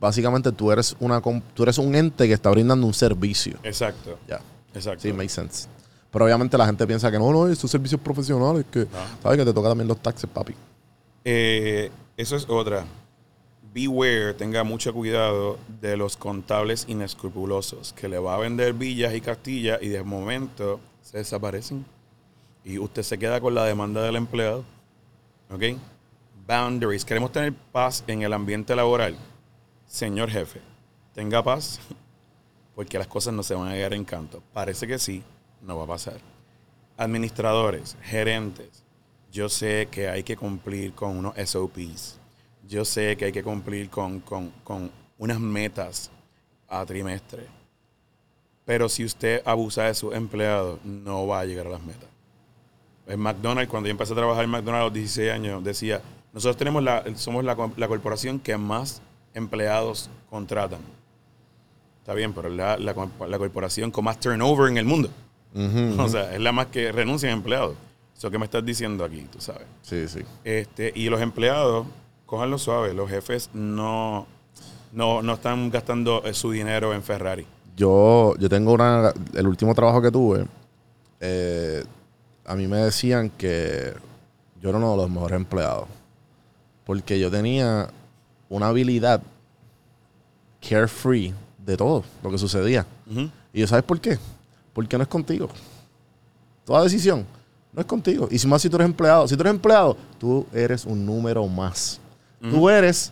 básicamente 0.00 0.50
tú 0.50 0.72
eres 0.72 0.96
una 0.98 1.20
tú 1.52 1.62
eres 1.62 1.76
un 1.76 1.94
ente 1.94 2.26
que 2.26 2.32
está 2.32 2.48
brindando 2.50 2.86
un 2.86 2.94
servicio. 2.94 3.58
exacto, 3.62 4.18
Ya. 4.26 4.40
exacto. 4.74 5.02
Sí, 5.02 5.12
makes 5.12 5.28
sense. 5.34 5.68
Pero 6.10 6.24
obviamente 6.24 6.56
la 6.56 6.64
gente 6.64 6.86
piensa 6.86 7.10
que 7.10 7.18
no, 7.18 7.30
no, 7.32 7.46
estos 7.48 7.70
servicios 7.70 8.00
profesionales, 8.00 8.64
que 8.70 8.86
sabes 9.22 9.36
que 9.38 9.44
te 9.44 9.52
toca 9.52 9.68
también 9.68 9.88
los 9.88 9.98
taxes, 9.98 10.30
papi. 10.32 10.54
Eh, 11.24 11.90
eso 12.16 12.36
es 12.36 12.46
otra. 12.48 12.84
Beware, 13.74 14.32
tenga 14.34 14.62
mucho 14.64 14.94
cuidado 14.94 15.58
de 15.82 15.96
los 15.98 16.16
contables 16.16 16.86
inescrupulosos 16.88 17.92
que 17.92 18.08
le 18.08 18.18
va 18.18 18.36
a 18.36 18.38
vender 18.38 18.72
villas 18.72 19.12
y 19.14 19.20
castillas 19.20 19.82
y 19.82 19.88
de 19.88 20.02
momento 20.02 20.80
se 21.02 21.18
desaparecen. 21.18 21.84
Y 22.64 22.78
usted 22.78 23.02
se 23.02 23.18
queda 23.18 23.40
con 23.40 23.54
la 23.54 23.64
demanda 23.64 24.02
del 24.02 24.16
empleado. 24.16 24.64
¿Ok? 25.50 25.62
Boundaries. 26.46 27.04
Queremos 27.04 27.32
tener 27.32 27.52
paz 27.52 28.02
en 28.06 28.22
el 28.22 28.32
ambiente 28.32 28.74
laboral. 28.74 29.16
Señor 29.86 30.30
jefe, 30.30 30.60
tenga 31.14 31.42
paz 31.42 31.78
porque 32.74 32.98
las 32.98 33.06
cosas 33.06 33.34
no 33.34 33.42
se 33.42 33.54
van 33.54 33.68
a 33.68 33.74
llegar 33.74 33.94
en 33.94 34.04
canto. 34.04 34.42
Parece 34.52 34.86
que 34.86 34.98
sí, 34.98 35.22
no 35.62 35.76
va 35.76 35.84
a 35.84 35.88
pasar. 35.88 36.18
Administradores, 36.96 37.96
gerentes, 38.02 38.82
yo 39.30 39.48
sé 39.48 39.88
que 39.90 40.08
hay 40.08 40.22
que 40.22 40.36
cumplir 40.36 40.92
con 40.94 41.16
unos 41.16 41.34
SOPs. 41.36 42.18
Yo 42.66 42.84
sé 42.84 43.16
que 43.16 43.26
hay 43.26 43.32
que 43.32 43.42
cumplir 43.42 43.90
con, 43.90 44.20
con- 44.20 44.50
con 44.62 44.90
unas 45.18 45.38
metas 45.38 46.10
a 46.68 46.84
trimestre. 46.86 47.46
Pero 48.64 48.88
si 48.88 49.04
usted 49.04 49.42
abusa 49.44 49.82
de 49.84 49.94
sus 49.94 50.14
empleados, 50.14 50.82
no 50.84 51.26
va 51.26 51.40
a 51.40 51.44
llegar 51.44 51.66
a 51.66 51.70
las 51.70 51.82
metas. 51.82 52.08
En 53.06 53.20
McDonald's, 53.20 53.70
cuando 53.70 53.88
yo 53.88 53.90
empecé 53.92 54.12
a 54.12 54.16
trabajar 54.16 54.44
en 54.44 54.50
McDonald's 54.50 54.82
a 54.82 54.84
los 54.84 54.92
16 54.94 55.30
años, 55.30 55.62
decía, 55.62 56.00
nosotros 56.32 56.56
tenemos 56.56 56.82
la, 56.82 57.04
somos 57.16 57.44
la, 57.44 57.56
la 57.76 57.88
corporación 57.88 58.38
que 58.40 58.56
más 58.56 59.02
empleados 59.34 60.10
contratan. 60.30 60.80
Está 62.00 62.14
bien, 62.14 62.32
pero 62.32 62.48
es 62.48 62.54
la, 62.54 62.76
la, 62.76 62.94
la 63.28 63.38
corporación 63.38 63.90
con 63.90 64.04
más 64.04 64.20
turnover 64.20 64.70
en 64.70 64.78
el 64.78 64.84
mundo. 64.84 65.10
O 65.98 66.08
sea, 66.08 66.34
es 66.34 66.40
la 66.40 66.52
más 66.52 66.66
que 66.66 66.90
renuncian 66.92 67.32
empleados. 67.32 67.76
Eso 68.16 68.30
que 68.30 68.38
me 68.38 68.44
estás 68.44 68.64
diciendo 68.64 69.04
aquí, 69.04 69.26
tú 69.30 69.40
sabes. 69.40 69.66
Sí, 69.82 70.08
sí. 70.08 70.20
Este, 70.44 70.92
y 70.94 71.08
los 71.08 71.20
empleados, 71.20 71.86
cójanlo 72.26 72.58
suave. 72.58 72.92
Los 72.94 73.08
jefes 73.10 73.50
no, 73.54 74.26
no, 74.92 75.22
no 75.22 75.32
están 75.34 75.70
gastando 75.70 76.22
eh, 76.24 76.34
su 76.34 76.50
dinero 76.50 76.92
en 76.94 77.02
Ferrari. 77.02 77.46
Yo, 77.76 78.34
yo 78.38 78.48
tengo 78.48 78.72
una. 78.72 79.12
El 79.34 79.46
último 79.48 79.74
trabajo 79.74 80.00
que 80.02 80.10
tuve, 80.10 80.46
eh, 81.20 81.84
a 82.44 82.54
mí 82.54 82.66
me 82.66 82.78
decían 82.78 83.30
que 83.30 83.94
yo 84.60 84.68
era 84.68 84.78
uno 84.78 84.92
de 84.92 84.96
los 84.98 85.10
mejores 85.10 85.36
empleados. 85.36 85.88
Porque 86.84 87.18
yo 87.18 87.30
tenía 87.30 87.88
una 88.48 88.68
habilidad 88.68 89.22
carefree 90.66 91.34
de 91.58 91.76
todo 91.76 92.04
lo 92.22 92.30
que 92.30 92.38
sucedía. 92.38 92.86
Y 93.52 93.60
yo, 93.60 93.66
¿sabes 93.66 93.84
por 93.84 94.00
qué? 94.00 94.18
Porque 94.72 94.96
no 94.96 95.02
es 95.02 95.08
contigo. 95.08 95.48
Toda 96.64 96.82
decisión 96.82 97.26
no 97.72 97.80
es 97.80 97.86
contigo. 97.86 98.28
Y 98.30 98.38
si 98.38 98.46
más 98.46 98.62
si 98.62 98.68
tú 98.68 98.76
eres 98.76 98.86
empleado, 98.86 99.26
si 99.26 99.34
tú 99.36 99.42
eres 99.42 99.52
empleado, 99.52 99.96
tú 100.18 100.46
eres 100.52 100.84
un 100.84 101.04
número 101.04 101.46
más. 101.46 102.00
Tú 102.40 102.68
eres 102.68 103.10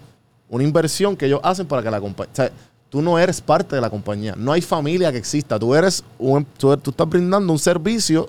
una 0.49 0.62
inversión 0.62 1.16
que 1.16 1.25
ellos 1.25 1.40
hacen 1.42 1.66
para 1.66 1.83
que 1.83 1.90
la 1.90 2.01
compañía. 2.01 2.33
O 2.33 2.37
sea, 2.37 2.51
tú 2.90 3.01
no 3.01 3.18
eres 3.18 3.40
parte 3.40 3.75
de 3.75 3.81
la 3.81 3.88
compañía. 3.88 4.35
No 4.37 4.53
hay 4.53 4.61
familia 4.61 5.11
que 5.11 5.16
exista. 5.16 5.59
Tú 5.59 5.75
eres 5.75 6.05
un, 6.18 6.45
tú, 6.45 6.77
tú 6.77 6.90
estás 6.90 7.09
brindando 7.09 7.51
un 7.51 7.59
servicio 7.59 8.29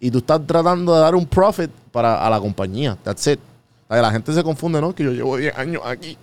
y 0.00 0.10
tú 0.10 0.18
estás 0.18 0.46
tratando 0.46 0.94
de 0.94 1.00
dar 1.00 1.14
un 1.14 1.26
profit 1.26 1.70
para 1.90 2.24
a 2.24 2.30
la 2.30 2.38
compañía. 2.38 2.96
That's 3.02 3.26
it. 3.26 3.40
La 3.88 4.10
gente 4.10 4.32
se 4.32 4.42
confunde, 4.42 4.80
¿no? 4.80 4.94
Que 4.94 5.04
yo 5.04 5.12
llevo 5.12 5.36
10 5.36 5.56
años 5.56 5.82
aquí. 5.84 6.18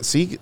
Sí, 0.00 0.38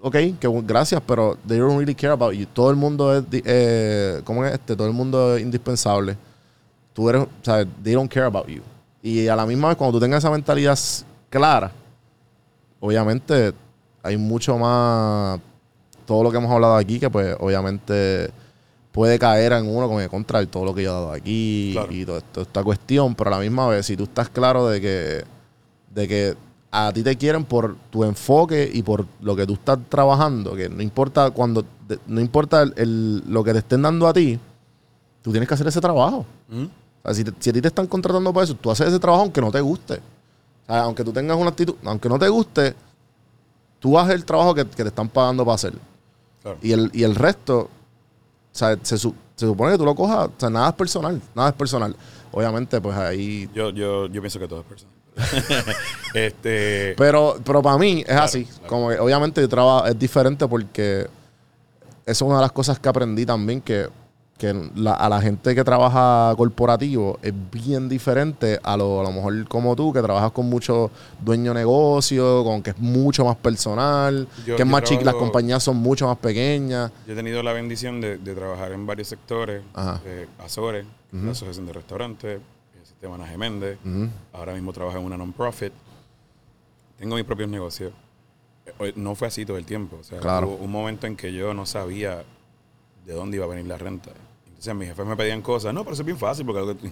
ok, 0.00 0.14
que 0.38 0.62
gracias, 0.64 1.02
pero 1.06 1.36
they 1.46 1.58
don't 1.58 1.78
really 1.78 1.94
care 1.94 2.12
about 2.12 2.32
you. 2.32 2.46
Todo 2.46 2.70
el 2.70 2.76
mundo 2.76 3.16
es, 3.16 3.24
eh, 3.32 4.20
¿cómo 4.24 4.44
es 4.44 4.54
este? 4.54 4.76
Todo 4.76 4.86
el 4.86 4.92
mundo 4.92 5.36
es 5.36 5.42
indispensable. 5.42 6.16
tú 6.92 7.08
eres, 7.08 7.22
o 7.22 7.28
sea, 7.42 7.64
they 7.82 7.94
don't 7.94 8.12
care 8.12 8.26
about 8.26 8.46
you. 8.48 8.60
Y 9.02 9.28
a 9.28 9.36
la 9.36 9.46
misma 9.46 9.68
vez, 9.68 9.76
cuando 9.76 9.98
tú 9.98 10.00
tengas 10.00 10.18
esa 10.18 10.30
mentalidad 10.30 10.78
clara, 11.30 11.70
obviamente 12.80 13.52
hay 14.02 14.16
mucho 14.16 14.58
más, 14.58 15.40
todo 16.04 16.22
lo 16.22 16.30
que 16.30 16.38
hemos 16.38 16.50
hablado 16.50 16.76
aquí, 16.76 16.98
que 16.98 17.08
pues 17.08 17.36
obviamente 17.38 18.30
puede 18.92 19.18
caer 19.18 19.52
en 19.52 19.66
uno 19.68 19.88
con 19.88 20.00
el 20.02 20.08
contra 20.08 20.44
todo 20.46 20.64
lo 20.64 20.74
que 20.74 20.82
yo 20.82 20.90
he 20.90 20.92
dado 20.94 21.12
aquí 21.12 21.70
Claro. 21.72 21.92
y 21.92 22.04
toda 22.04 22.22
esta 22.36 22.64
cuestión, 22.64 23.14
pero 23.14 23.28
a 23.28 23.34
la 23.34 23.40
misma 23.40 23.66
vez, 23.68 23.86
si 23.86 23.96
tú 23.96 24.04
estás 24.04 24.28
claro 24.28 24.68
de 24.68 24.80
que, 24.80 25.24
de 25.94 26.08
que 26.08 26.36
a 26.70 26.92
ti 26.92 27.02
te 27.02 27.16
quieren 27.16 27.44
por 27.44 27.76
tu 27.90 28.04
enfoque 28.04 28.68
y 28.72 28.82
por 28.82 29.06
lo 29.20 29.34
que 29.36 29.46
tú 29.46 29.54
estás 29.54 29.78
trabajando, 29.88 30.54
que 30.54 30.68
no 30.68 30.82
importa 30.82 31.30
cuando, 31.30 31.64
no 32.06 32.20
importa 32.20 32.62
el- 32.62 32.74
el- 32.76 33.22
lo 33.32 33.42
que 33.44 33.52
te 33.52 33.58
estén 33.60 33.82
dando 33.82 34.06
a 34.06 34.12
ti, 34.12 34.38
tú 35.22 35.30
tienes 35.30 35.48
que 35.48 35.54
hacer 35.54 35.66
ese 35.66 35.80
trabajo. 35.80 36.26
¿Mm? 36.48 36.64
O 36.64 36.68
sea, 37.04 37.14
si, 37.14 37.24
te- 37.24 37.32
si 37.38 37.50
a 37.50 37.52
ti 37.52 37.60
te 37.62 37.68
están 37.68 37.86
contratando 37.86 38.32
para 38.32 38.44
eso, 38.44 38.54
tú 38.54 38.70
haces 38.70 38.88
ese 38.88 38.98
trabajo 38.98 39.22
aunque 39.22 39.40
no 39.40 39.50
te 39.50 39.60
guste. 39.60 39.94
O 39.94 40.66
sea, 40.72 40.82
aunque 40.82 41.04
tú 41.04 41.12
tengas 41.12 41.36
una 41.38 41.50
actitud, 41.50 41.74
aunque 41.84 42.08
no 42.08 42.18
te 42.18 42.28
guste, 42.28 42.74
tú 43.78 43.98
haces 43.98 44.14
el 44.14 44.24
trabajo 44.24 44.54
que, 44.54 44.64
que 44.66 44.82
te 44.82 44.88
están 44.88 45.08
pagando 45.08 45.44
para 45.44 45.54
hacer. 45.54 45.72
Claro. 46.42 46.58
Y 46.62 46.72
el, 46.72 46.90
y 46.92 47.02
el 47.04 47.14
resto, 47.14 47.70
sea, 48.52 48.76
se, 48.82 48.98
su- 48.98 49.14
se 49.36 49.46
supone 49.46 49.72
que 49.72 49.78
tú 49.78 49.84
lo 49.84 49.94
cojas, 49.94 50.28
o 50.28 50.32
sea, 50.36 50.50
nada 50.50 50.68
es 50.70 50.74
personal, 50.74 51.20
nada 51.34 51.50
es 51.50 51.54
personal. 51.54 51.94
Obviamente, 52.32 52.80
pues 52.80 52.96
ahí... 52.96 53.48
Yo, 53.54 53.70
yo, 53.70 54.06
yo 54.06 54.20
pienso 54.20 54.38
que 54.38 54.46
todo 54.48 54.60
es 54.60 54.66
personal. 54.66 54.94
este, 56.14 56.94
Pero, 56.96 57.38
pero 57.44 57.62
para 57.62 57.78
mí 57.78 58.00
es 58.00 58.06
Claro, 58.06 58.22
así. 58.22 58.44
claro. 58.44 58.66
Como 58.68 58.88
que 58.90 58.98
obviamente 58.98 59.40
yo 59.40 59.48
trabajo, 59.48 59.86
es 59.86 59.98
diferente 59.98 60.46
porque 60.46 61.06
eso 62.06 62.24
es 62.24 62.28
una 62.28 62.36
de 62.36 62.42
las 62.42 62.52
cosas 62.52 62.78
que 62.78 62.88
aprendí 62.88 63.24
también, 63.26 63.60
que, 63.60 63.88
que 64.38 64.54
la- 64.76 64.94
a 64.94 65.08
la 65.08 65.20
gente 65.20 65.52
que 65.54 65.64
trabaja 65.64 66.32
corporativo 66.36 67.18
es 67.22 67.34
bien 67.50 67.88
diferente 67.88 68.58
a 68.62 68.76
lo, 68.76 69.00
a 69.00 69.02
lo 69.02 69.10
mejor 69.12 69.48
como 69.48 69.74
tú, 69.74 69.92
que 69.92 70.00
trabajas 70.00 70.30
con 70.30 70.48
muchos 70.48 70.90
dueños 71.20 71.54
de 71.54 71.60
negocio, 71.60 72.44
con 72.44 72.62
que 72.62 72.70
es 72.70 72.78
mucho 72.78 73.24
más 73.24 73.36
personal, 73.36 74.28
Yo- 74.46 74.54
que 74.56 74.62
es 74.62 74.68
más 74.68 74.84
chic, 74.84 75.02
las 75.02 75.14
compañías 75.16 75.62
son 75.62 75.76
mucho 75.78 76.06
más 76.06 76.16
pequeñas. 76.18 76.92
yo 77.06 77.12
he 77.12 77.16
tenido 77.16 77.42
la 77.42 77.52
bendición 77.52 78.00
de, 78.00 78.16
de 78.18 78.34
trabajar 78.34 78.70
en 78.72 78.86
varios 78.86 79.08
sectores. 79.08 79.62
Eh, 80.06 80.26
Azores, 80.44 80.86
la 81.12 81.32
Asociación 81.32 81.66
de 81.66 81.72
Restaurantes, 81.72 82.40
el 82.80 82.86
Sistema 82.86 83.18
Naje 83.18 83.36
Méndez. 83.36 83.76
Ujú. 83.84 84.08
Ahora 84.32 84.54
mismo 84.54 84.72
trabajo 84.72 84.98
en 84.98 85.04
una 85.04 85.16
non-profit. 85.16 85.72
Tengo 86.96 87.16
mis 87.16 87.24
propios 87.24 87.48
negocios. 87.48 87.92
Eh, 88.80 88.92
No 88.96 89.14
fue 89.14 89.28
así 89.28 89.44
todo 89.44 89.56
el 89.58 89.64
tiempo. 89.64 89.96
O 90.00 90.04
sea, 90.04 90.20
Claro. 90.20 90.48
hubo 90.48 90.64
un 90.64 90.70
momento 90.70 91.06
en 91.08 91.16
que 91.16 91.32
yo 91.32 91.54
no 91.54 91.66
sabía 91.66 92.22
de 93.06 93.12
dónde 93.14 93.36
iba 93.38 93.46
a 93.46 93.48
venir 93.48 93.66
la 93.66 93.78
renta. 93.78 94.10
Entonces 94.58 94.74
mis 94.74 94.88
jefes 94.88 95.06
me 95.06 95.16
pedían 95.16 95.40
cosas. 95.40 95.72
No, 95.72 95.84
pero 95.84 95.94
eso 95.94 96.02
es 96.02 96.06
bien 96.06 96.18
fácil 96.18 96.44
porque... 96.44 96.58
algo 96.60 96.76
que- 96.76 96.88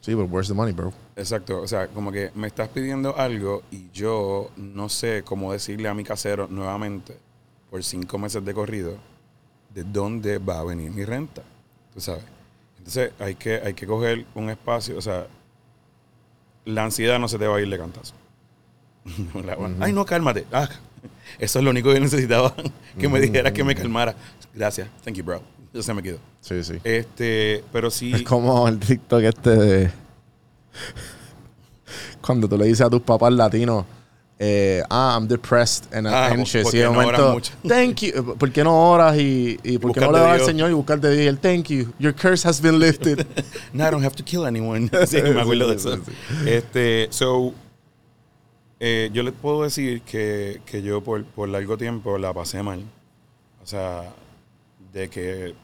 Sí, 0.00 0.12
pero 0.14 0.24
where's 0.26 0.48
the 0.48 0.54
money, 0.54 0.72
bro? 0.72 0.92
Exacto. 1.16 1.60
O 1.60 1.66
sea, 1.68 1.88
como 1.88 2.10
que 2.12 2.30
me 2.34 2.46
estás 2.46 2.68
pidiendo 2.68 3.16
algo 3.16 3.62
y 3.70 3.90
yo 3.92 4.50
no 4.56 4.88
sé 4.88 5.22
cómo 5.24 5.52
decirle 5.52 5.88
a 5.88 5.94
mi 5.94 6.04
casero 6.04 6.46
nuevamente 6.48 7.16
por 7.70 7.82
cinco 7.82 8.16
meses 8.18 8.44
de 8.44 8.54
corrido 8.54 8.96
de 9.74 9.82
dónde 9.84 10.38
va 10.38 10.60
a 10.60 10.64
venir 10.64 10.90
mi 10.92 11.04
renta. 11.04 11.42
Tú 11.94 12.00
sabes. 12.00 12.22
Entonces 12.78 13.12
hay 13.18 13.34
que, 13.34 13.56
hay 13.56 13.74
que 13.74 13.86
coger 13.86 14.24
un 14.34 14.50
espacio. 14.50 14.96
O 14.96 15.02
sea, 15.02 15.26
la 16.64 16.84
ansiedad 16.84 17.18
no 17.18 17.26
se 17.28 17.38
te 17.38 17.46
va 17.46 17.56
a 17.56 17.60
ir 17.60 17.68
de 17.68 17.78
cantazo. 17.78 18.14
La- 19.44 19.56
Ay, 19.80 19.92
no, 19.92 20.04
cálmate. 20.04 20.46
Ah, 20.52 20.68
eso 21.38 21.58
es 21.58 21.64
lo 21.64 21.70
único 21.70 21.92
que 21.92 22.00
necesitaba. 22.00 22.54
que 22.98 23.08
me 23.08 23.20
dijeras 23.20 23.52
que 23.52 23.64
me 23.64 23.74
calmara. 23.74 24.14
Gracias. 24.54 24.88
Thank 25.04 25.16
you, 25.16 25.24
bro. 25.24 25.42
Yo 25.72 25.82
se 25.82 25.92
me 25.94 26.02
quedó. 26.02 26.18
Sí, 26.40 26.62
sí. 26.64 26.74
Este, 26.84 27.62
pero 27.72 27.90
sí. 27.90 28.12
Es 28.14 28.22
como 28.22 28.66
el 28.68 28.78
TikTok 28.78 29.22
este 29.22 29.50
de. 29.50 29.90
Cuando 32.20 32.48
tú 32.48 32.56
le 32.58 32.66
dices 32.66 32.82
a 32.82 32.90
tus 32.90 33.00
papás 33.02 33.32
latinos, 33.32 33.84
eh, 34.38 34.82
ah, 34.88 35.16
I'm 35.18 35.26
depressed 35.26 35.92
and 35.92 36.06
Ah, 36.06 36.26
anxious. 36.28 36.72
Y 36.72 36.78
de 36.78 36.84
no 36.84 36.92
momento, 36.92 37.32
mucho. 37.32 37.52
thank 37.66 37.96
you. 38.02 38.36
¿Por 38.36 38.52
qué 38.52 38.62
no 38.62 38.90
oras 38.90 39.16
y, 39.18 39.58
y 39.62 39.78
por 39.78 39.92
qué 39.92 40.00
no 40.00 40.12
le 40.12 40.20
vas 40.20 40.40
al. 40.40 40.46
Señor 40.46 40.70
y 40.70 40.74
buscarte 40.74 41.08
de 41.08 41.16
Dios? 41.16 41.38
Thank 41.40 41.66
you. 41.68 41.92
Your 41.98 42.14
curse 42.14 42.46
has 42.46 42.60
been 42.60 42.78
lifted. 42.78 43.26
No, 43.72 43.86
I 43.86 43.90
don't 43.90 44.04
have 44.04 44.16
to 44.16 44.22
kill 44.24 44.44
anyone. 44.46 44.88
sí, 45.06 45.20
me 45.22 45.40
acuerdo 45.40 45.68
de 45.68 45.76
eso. 45.76 45.98
Este, 46.46 47.08
so, 47.10 47.52
eh, 48.80 49.10
yo 49.12 49.22
les 49.22 49.34
puedo 49.34 49.62
decir 49.64 50.02
que, 50.02 50.60
que 50.66 50.82
yo 50.82 51.02
por, 51.02 51.24
por 51.24 51.48
largo 51.48 51.76
tiempo 51.76 52.16
la 52.18 52.32
pasé 52.32 52.62
mal. 52.62 52.82
O 53.62 53.66
sea, 53.66 54.02
de 54.92 55.08
que 55.08 55.54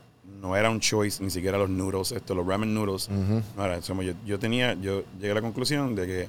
no 0.40 0.56
era 0.56 0.70
un 0.70 0.80
choice, 0.80 1.22
ni 1.22 1.30
siquiera 1.30 1.58
los 1.58 1.68
noodles, 1.70 2.12
esto, 2.12 2.34
los 2.34 2.46
ramen 2.46 2.72
noodles. 2.74 3.08
No 3.08 3.64
era 3.64 3.76
eso. 3.76 4.00
Yo, 4.02 4.12
yo 4.24 4.38
tenía, 4.38 4.74
yo 4.74 5.04
llegué 5.20 5.32
a 5.32 5.34
la 5.36 5.40
conclusión 5.42 5.94
de 5.94 6.06
que 6.06 6.28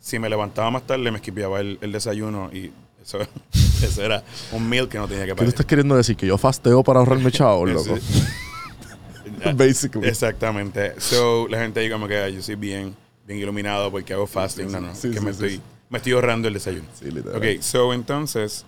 si 0.00 0.18
me 0.18 0.28
levantaba 0.28 0.70
más 0.70 0.86
tarde 0.86 1.10
me 1.10 1.16
esquipeaba 1.18 1.60
el, 1.60 1.78
el 1.80 1.90
desayuno 1.92 2.50
y 2.52 2.70
eso, 3.02 3.18
eso 3.82 4.02
era 4.02 4.22
un 4.52 4.68
meal 4.68 4.88
que 4.88 4.98
no 4.98 5.06
tenía 5.08 5.22
que 5.24 5.28
¿Qué 5.28 5.32
tú 5.32 5.36
pagar. 5.38 5.48
estás 5.48 5.66
queriendo 5.66 5.96
decir? 5.96 6.16
¿Que 6.16 6.26
yo 6.26 6.36
fasteo 6.38 6.82
para 6.82 7.00
ahorrarme 7.00 7.30
chavos, 7.32 7.68
loco? 7.72 7.98
Basically. 9.56 10.06
Exactamente. 10.08 10.94
So, 11.00 11.46
la 11.48 11.58
gente 11.60 11.80
dice 11.80 11.92
como 11.92 12.06
que 12.08 12.16
"Ay, 12.18 12.34
yo 12.36 12.42
soy 12.42 12.54
bien, 12.54 12.94
bien 13.26 13.38
iluminado 13.40 13.90
porque 13.90 14.12
hago 14.14 14.26
fasting. 14.26 14.70
no, 14.70 14.80
no. 14.80 14.94
Sí, 14.94 15.10
que 15.10 15.20
me, 15.20 15.30
estoy, 15.30 15.60
me 15.90 15.98
estoy 15.98 16.12
ahorrando 16.12 16.48
el 16.48 16.54
desayuno. 16.54 16.86
Sí, 16.98 17.10
literal. 17.10 17.36
Ok, 17.36 17.60
so 17.60 17.92
entonces, 17.92 18.64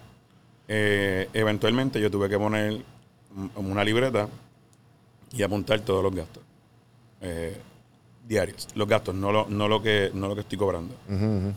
eh, 0.69 1.29
eventualmente 1.33 2.01
yo 2.01 2.11
tuve 2.11 2.29
que 2.29 2.39
poner 2.39 2.83
una 3.57 3.85
libreta 3.85 4.29
y 5.33 5.43
apuntar 5.43 5.81
todos 5.81 6.03
los 6.03 6.15
gastos 6.15 6.43
eh, 7.21 7.57
diarios. 8.27 8.69
Los 8.75 8.89
gastos, 8.89 9.15
no 9.15 9.31
lo, 9.33 9.47
no, 9.49 9.69
lo 9.69 9.83
que, 9.83 10.11
no 10.15 10.29
lo 10.29 10.35
que 10.35 10.41
estoy 10.43 10.59
cobrando. 10.59 10.95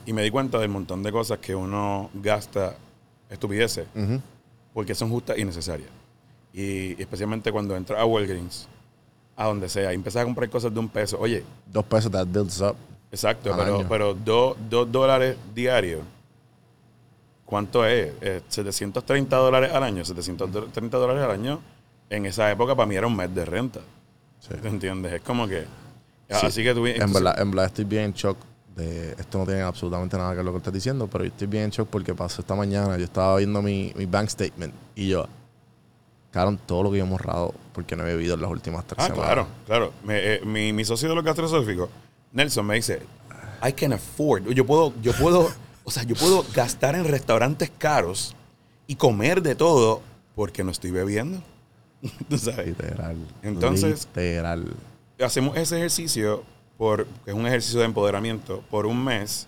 Y 0.06 0.14
me 0.14 0.22
di 0.24 0.30
cuenta 0.32 0.60
del 0.60 0.70
montón 0.70 1.02
de 1.04 1.12
cosas 1.12 1.40
que 1.40 1.56
uno 1.56 2.10
gasta 2.14 2.76
estupideces 3.30 3.88
porque 4.74 4.94
son 4.96 5.10
justas 5.10 5.38
y 5.38 5.46
necesarias. 5.46 5.90
Y 6.54 7.00
especialmente 7.02 7.52
cuando 7.52 7.76
entras 7.76 8.00
a 8.00 8.06
Walgreens, 8.06 8.68
a 9.36 9.46
donde 9.48 9.70
sea, 9.70 9.92
y 9.92 9.96
empiezas 9.96 10.22
a 10.22 10.26
comprar 10.26 10.50
cosas 10.50 10.74
de 10.74 10.80
un 10.80 10.90
peso. 10.90 11.18
Oye, 11.20 11.44
Dos 11.72 11.86
pesos 11.86 12.12
that 12.12 12.28
builds 12.28 12.60
up. 12.62 12.76
exacto, 13.12 13.54
pero, 13.58 13.78
año. 13.78 13.88
pero 13.88 14.14
dos, 14.14 14.58
dos 14.70 14.92
dólares 14.92 15.38
diarios, 15.56 16.02
¿cuánto 17.50 17.84
es? 17.86 18.14
Eh, 18.22 18.42
730 18.48 19.36
dólares 19.36 19.72
al 19.74 19.82
año. 19.84 20.06
730 20.06 20.98
dólares 20.98 21.24
al 21.24 21.32
año, 21.32 21.60
en 22.12 22.28
esa 22.28 22.52
época 22.52 22.76
para 22.76 22.86
mí 22.86 22.96
era 22.96 23.08
un 23.08 23.16
mes 23.16 23.34
de 23.34 23.44
renta. 23.44 23.80
Sí. 24.40 24.54
¿Te 24.62 24.68
entiendes? 24.68 25.14
Es 25.14 25.22
como 25.22 25.48
que... 25.48 25.62
Sí. 26.30 26.46
Así 26.46 26.64
que 26.64 26.74
tú... 26.76 26.86
En 26.86 27.12
verdad, 27.12 27.40
en 27.42 27.50
verdad 27.50 27.66
estoy 27.66 27.86
bien 27.86 28.04
en 28.04 28.14
shock 28.14 28.38
de 28.76 29.12
esto 29.14 29.40
no 29.40 29.46
tiene 29.46 29.62
absolutamente 29.62 30.16
nada 30.16 30.30
que 30.30 30.36
ver 30.38 30.46
con 30.46 30.46
lo 30.46 30.52
que 30.54 30.58
estás 30.60 30.74
diciendo, 30.74 31.08
pero 31.08 31.24
yo 31.26 31.30
estoy 31.32 31.48
bien 31.48 31.64
en 31.66 31.70
shock 31.72 31.90
porque 31.90 32.14
pasó 32.14 32.42
esta 32.42 32.54
mañana, 32.56 32.98
yo 32.98 33.04
estaba 33.04 33.36
viendo 33.38 33.62
mi, 33.64 33.92
mi 33.96 34.06
bank 34.06 34.30
statement 34.30 34.74
y 34.96 35.10
yo, 35.10 35.28
cagaron 36.32 36.58
todo 36.66 36.84
lo 36.84 36.92
que 36.92 37.00
yo 37.00 37.06
he 37.06 37.10
ahorrado 37.10 37.54
porque 37.74 37.96
no 37.96 38.04
he 38.04 38.14
bebido 38.14 38.36
en 38.36 38.42
las 38.42 38.52
últimas 38.52 38.86
tres 38.86 39.00
Ah, 39.00 39.08
semanas. 39.08 39.26
claro, 39.26 39.48
claro. 39.66 39.94
Me- 40.06 40.36
eh, 40.36 40.42
mi, 40.46 40.72
mi 40.72 40.86
socio 40.86 41.10
de 41.10 41.16
los 41.16 41.24
gastrosóficos, 41.26 41.90
Nelson, 42.32 42.66
me 42.66 42.76
dice, 42.76 43.02
I 43.68 43.74
can 43.74 43.92
afford. 43.94 44.48
Yo 44.54 44.66
puedo, 44.66 44.94
yo 45.02 45.12
puedo, 45.14 45.50
o 45.90 45.92
sea, 45.92 46.04
yo 46.04 46.16
puedo 46.16 46.46
gastar 46.54 46.94
en 46.94 47.04
restaurantes 47.04 47.72
caros 47.76 48.36
y 48.86 48.94
comer 48.96 49.42
de 49.42 49.56
todo 49.56 50.02
porque 50.36 50.64
no 50.64 50.70
estoy 50.70 50.92
bebiendo. 50.92 51.42
Tú 52.30 52.38
sabes. 52.38 52.68
Literal. 52.68 53.18
Entonces- 53.42 54.08
Literal. 54.16 54.66
Hacemos 55.20 55.58
ese 55.58 55.78
ejercicio, 55.78 56.44
por, 56.78 57.08
que 57.26 57.32
es 57.32 57.36
un 57.36 57.48
ejercicio 57.48 57.80
de 57.80 57.86
empoderamiento, 57.88 58.64
por 58.70 58.86
un 58.86 59.04
mes 59.04 59.48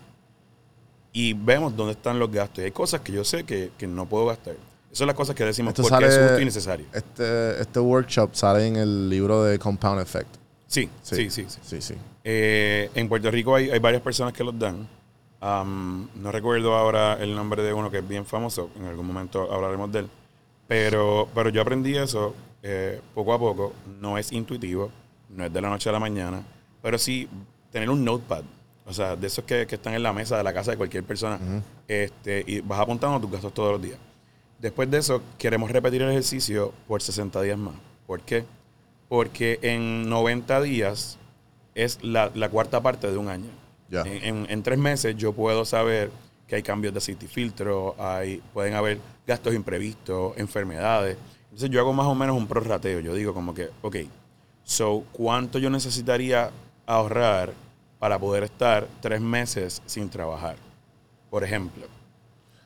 y 1.14 1.34
vemos 1.34 1.76
dónde 1.78 1.94
están 1.94 2.18
los 2.18 2.32
gastos. 2.32 2.60
Y 2.64 2.66
hay 2.66 2.72
cosas 2.72 3.02
que 3.02 3.12
yo 3.12 3.24
sé 3.24 3.44
que, 3.44 3.70
que 3.78 3.86
no 3.86 4.08
puedo 4.08 4.26
gastar. 4.26 4.56
Esas 4.88 4.98
son 4.98 5.08
las 5.08 5.16
cosas 5.16 5.36
que 5.36 5.46
decimos 5.46 5.72
Esto 5.72 5.84
porque 5.84 6.06
es 6.08 6.14
sale- 6.16 6.26
justo 6.28 6.42
y 6.42 6.46
necesario. 6.46 6.86
Este, 6.92 7.62
este 7.62 7.80
workshop 7.80 8.34
sale 8.34 8.66
en 8.68 8.78
el 8.78 9.10
libro 9.10 9.44
de 9.44 9.60
Compound 9.60 10.02
Effect. 10.02 10.36
Sí, 10.66 10.90
sí, 11.04 11.30
sí. 11.30 11.46
sí. 11.48 11.60
Sí, 11.62 11.82
sí. 11.82 11.94
Eh, 12.24 12.90
en 12.96 13.08
Puerto 13.08 13.30
Rico 13.30 13.56
hay, 13.56 13.70
hay 13.70 13.80
varias 13.80 14.02
personas 14.02 14.34
que 14.34 14.44
los 14.44 14.58
dan. 14.58 14.88
Am, 15.42 16.08
no 16.16 16.32
recuerdo 16.32 16.76
ahora 16.76 17.18
el 17.20 17.36
nombre 17.36 17.64
de 17.64 17.74
uno 17.74 17.90
que 17.90 17.98
es 17.98 18.08
bien 18.08 18.26
famoso. 18.26 18.70
En 18.78 18.86
algún 18.86 19.08
momento 19.08 19.52
hablaremos 19.52 19.92
de 19.92 20.00
él. 20.00 20.10
Pero, 20.68 21.28
pero 21.34 21.50
yo 21.50 21.62
aprendí 21.62 21.98
eso 21.98 22.36
eh, 22.62 23.02
poco 23.14 23.34
a 23.34 23.40
poco. 23.40 23.74
No 24.00 24.18
es 24.18 24.32
intuitivo. 24.32 24.92
No 25.30 25.44
es 25.44 25.52
de 25.52 25.62
la 25.62 25.70
noche 25.70 25.90
a 25.90 25.94
la 25.94 26.00
mañana. 26.00 26.44
Pero 26.82 26.98
sí 26.98 27.28
tener 27.72 27.90
un 27.90 28.06
notepad. 28.06 28.44
O 28.86 28.94
sea, 28.94 29.16
de 29.16 29.28
esos 29.28 29.44
que, 29.46 29.66
que 29.66 29.76
están 29.76 29.94
en 29.94 30.04
la 30.04 30.14
mesa 30.14 30.38
de 30.38 30.44
la 30.44 30.54
casa 30.54 30.72
de 30.72 30.78
cualquier 30.78 31.04
persona. 31.04 31.40
este, 31.88 32.44
y 32.46 32.62
vas 32.62 32.80
apuntando 32.80 33.20
tus 33.20 33.32
gastos 33.32 33.54
todos 33.54 33.74
los 33.74 33.82
días. 33.82 33.98
Después 34.60 34.92
de 34.92 35.00
eso, 35.00 35.24
queremos 35.40 35.72
repetir 35.72 36.04
el 36.04 36.12
ejercicio 36.12 36.72
por 36.88 37.02
60 37.02 37.42
días 37.42 37.58
más. 37.58 37.74
¿Por 38.06 38.22
qué? 38.22 38.46
Porque 39.10 39.58
en 39.64 40.08
90 40.08 40.62
días 40.62 41.18
es 41.74 42.04
la, 42.04 42.32
la 42.36 42.50
cuarta 42.50 42.82
parte 42.82 43.10
de 43.10 43.18
un 43.18 43.30
año. 43.30 43.50
Ya. 43.92 44.02
En, 44.02 44.24
en- 44.24 44.48
en 44.50 44.64
tres 44.64 44.80
meses 44.80 45.16
yo 45.18 45.34
puedo 45.34 45.64
saber 45.66 46.10
que 46.48 46.56
hay 46.56 46.64
cambios 46.64 46.94
de 46.94 46.98
aceite 46.98 47.26
y 47.26 47.28
filtro, 47.28 47.96
hay, 48.00 48.42
pueden 48.54 48.74
haber 48.74 48.98
gastos 49.28 49.54
imprevistos, 49.54 50.36
enfermedades. 50.38 51.18
Entonces 51.44 51.70
yo 51.70 51.80
hago 51.80 51.94
más 51.94 52.08
o 52.08 52.16
menos 52.16 52.36
un 52.36 52.48
prorrateo. 52.48 53.00
Yo 53.02 53.14
digo 53.14 53.34
como 53.34 53.54
que, 53.54 53.70
ok, 53.84 53.98
so, 54.64 55.04
¿cuánto 55.12 55.60
yo 55.60 55.70
necesitaría 55.70 56.50
ahorrar 56.86 57.54
para 58.00 58.18
poder 58.18 58.44
estar 58.44 58.88
tres 59.00 59.22
meses 59.22 59.80
sin 59.86 60.10
trabajar. 60.10 60.56
Por 61.30 61.44
ejemplo. 61.44 61.86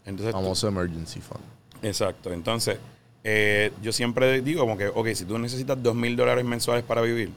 Entonces, 0.06 0.32
Famoso 0.32 0.68
emergency 0.70 1.20
fund. 1.20 1.44
Exacto. 1.82 2.32
Entonces, 2.32 2.78
eh, 3.22 3.74
yo 3.82 3.92
siempre 3.92 4.42
digo 4.42 4.62
como 4.62 4.78
que, 4.78 4.88
ok, 4.88 5.08
si 5.14 5.26
tú 5.26 5.38
necesitas 5.38 5.82
dos 5.84 5.94
mil 5.94 6.16
dólares 6.16 6.46
mensuales 6.46 6.86
para 6.86 7.02
vivir, 7.02 7.32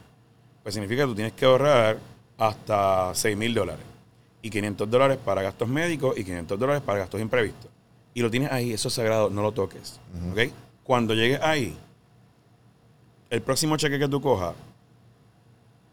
pues 0.63 0.75
significa 0.75 1.03
que 1.03 1.09
tú 1.09 1.15
tienes 1.17 1.33
que 1.33 1.45
ahorrar 1.45 1.99
hasta 2.39 3.15
seis 3.15 3.37
mil 3.37 3.53
dólares. 3.53 3.85
Y 4.41 4.51
500 4.51 4.89
dólares 4.89 5.19
para 5.23 5.43
gastos 5.43 5.69
médicos 5.69 6.17
y 6.17 6.23
500 6.25 6.59
dólares 6.59 6.81
para 6.83 7.01
gastos 7.01 7.21
imprevistos. 7.21 7.69
Y 8.15 8.23
lo 8.23 8.31
tienes 8.31 8.51
ahí, 8.53 8.73
eso 8.73 8.87
es 8.89 8.95
sagrado, 8.95 9.29
no 9.31 9.43
lo 9.43 9.51
toques. 9.53 10.01
¿Ok? 10.33 10.53
Cuando 10.85 11.13
llegues 11.13 11.41
ahí, 11.43 11.77
el 13.31 13.43
próximo 13.43 13.77
cheque 13.77 13.99
que 13.99 14.09
tú 14.09 14.21
cojas, 14.21 14.55